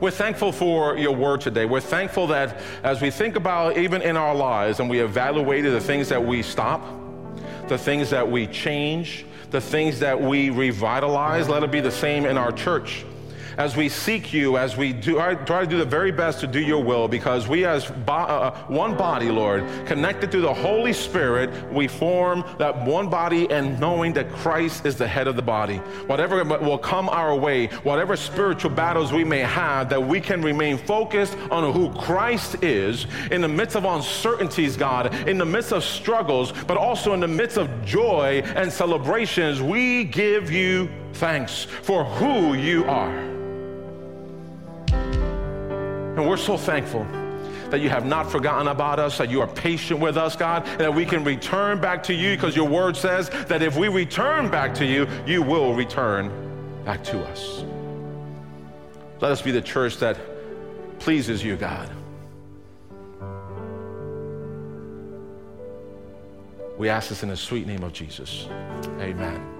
We're 0.00 0.10
thankful 0.10 0.52
for 0.52 0.96
your 0.96 1.14
word 1.14 1.40
today. 1.40 1.64
We're 1.64 1.80
thankful 1.80 2.26
that 2.28 2.60
as 2.82 3.00
we 3.00 3.10
think 3.10 3.36
about 3.36 3.78
even 3.78 4.02
in 4.02 4.16
our 4.16 4.34
lives 4.34 4.80
and 4.80 4.90
we 4.90 5.00
evaluate 5.00 5.64
the 5.64 5.80
things 5.80 6.08
that 6.08 6.24
we 6.24 6.42
stop, 6.42 6.84
the 7.68 7.78
things 7.78 8.10
that 8.10 8.28
we 8.28 8.48
change, 8.48 9.24
the 9.50 9.60
things 9.60 10.00
that 10.00 10.20
we 10.20 10.50
revitalize, 10.50 11.48
let 11.48 11.62
it 11.62 11.70
be 11.70 11.80
the 11.80 11.90
same 11.90 12.26
in 12.26 12.36
our 12.36 12.50
church 12.50 13.04
as 13.58 13.76
we 13.76 13.88
seek 13.88 14.32
you, 14.32 14.56
as 14.56 14.76
we 14.76 14.92
do, 14.92 15.16
try 15.46 15.60
to 15.60 15.66
do 15.66 15.78
the 15.78 15.84
very 15.84 16.12
best 16.12 16.40
to 16.40 16.46
do 16.46 16.60
your 16.60 16.82
will, 16.82 17.08
because 17.08 17.48
we, 17.48 17.64
as 17.64 17.86
bo- 17.86 18.12
uh, 18.12 18.52
uh, 18.54 18.64
one 18.66 18.96
body, 18.96 19.30
Lord, 19.30 19.64
connected 19.86 20.30
through 20.30 20.42
the 20.42 20.54
Holy 20.54 20.92
Spirit, 20.92 21.50
we 21.72 21.88
form 21.88 22.44
that 22.58 22.84
one 22.84 23.08
body 23.08 23.50
and 23.50 23.78
knowing 23.80 24.12
that 24.14 24.30
Christ 24.32 24.86
is 24.86 24.96
the 24.96 25.06
head 25.06 25.28
of 25.28 25.36
the 25.36 25.42
body. 25.42 25.76
Whatever 26.06 26.44
will 26.44 26.78
come 26.78 27.08
our 27.08 27.34
way, 27.34 27.66
whatever 27.82 28.16
spiritual 28.16 28.70
battles 28.70 29.12
we 29.12 29.24
may 29.24 29.40
have, 29.40 29.88
that 29.90 30.02
we 30.02 30.20
can 30.20 30.42
remain 30.42 30.78
focused 30.78 31.36
on 31.50 31.72
who 31.72 31.92
Christ 32.00 32.62
is 32.62 33.06
in 33.30 33.40
the 33.40 33.48
midst 33.48 33.76
of 33.76 33.84
uncertainties, 33.84 34.76
God, 34.76 35.14
in 35.28 35.38
the 35.38 35.44
midst 35.44 35.72
of 35.72 35.84
struggles, 35.84 36.52
but 36.66 36.76
also 36.76 37.14
in 37.14 37.20
the 37.20 37.28
midst 37.28 37.58
of 37.58 37.68
joy 37.84 38.42
and 38.56 38.72
celebrations. 38.72 39.60
We 39.62 40.04
give 40.04 40.50
you 40.50 40.90
thanks 41.14 41.64
for 41.64 42.04
who 42.04 42.54
you 42.54 42.84
are. 42.84 43.31
And 46.16 46.28
we're 46.28 46.36
so 46.36 46.56
thankful 46.56 47.06
that 47.70 47.80
you 47.80 47.88
have 47.88 48.04
not 48.04 48.30
forgotten 48.30 48.68
about 48.68 48.98
us, 48.98 49.16
that 49.16 49.30
you 49.30 49.40
are 49.40 49.46
patient 49.46 49.98
with 49.98 50.18
us, 50.18 50.36
God, 50.36 50.66
and 50.68 50.80
that 50.80 50.94
we 50.94 51.06
can 51.06 51.24
return 51.24 51.80
back 51.80 52.02
to 52.04 52.12
you 52.12 52.36
because 52.36 52.54
your 52.54 52.68
word 52.68 52.96
says 52.98 53.30
that 53.48 53.62
if 53.62 53.76
we 53.76 53.88
return 53.88 54.50
back 54.50 54.74
to 54.74 54.84
you, 54.84 55.08
you 55.26 55.42
will 55.42 55.72
return 55.72 56.30
back 56.84 57.02
to 57.04 57.22
us. 57.24 57.64
Let 59.22 59.32
us 59.32 59.40
be 59.40 59.52
the 59.52 59.62
church 59.62 59.96
that 59.98 60.18
pleases 60.98 61.42
you, 61.42 61.56
God. 61.56 61.88
We 66.76 66.88
ask 66.88 67.08
this 67.08 67.22
in 67.22 67.30
the 67.30 67.36
sweet 67.36 67.66
name 67.66 67.84
of 67.84 67.92
Jesus. 67.92 68.48
Amen. 69.00 69.51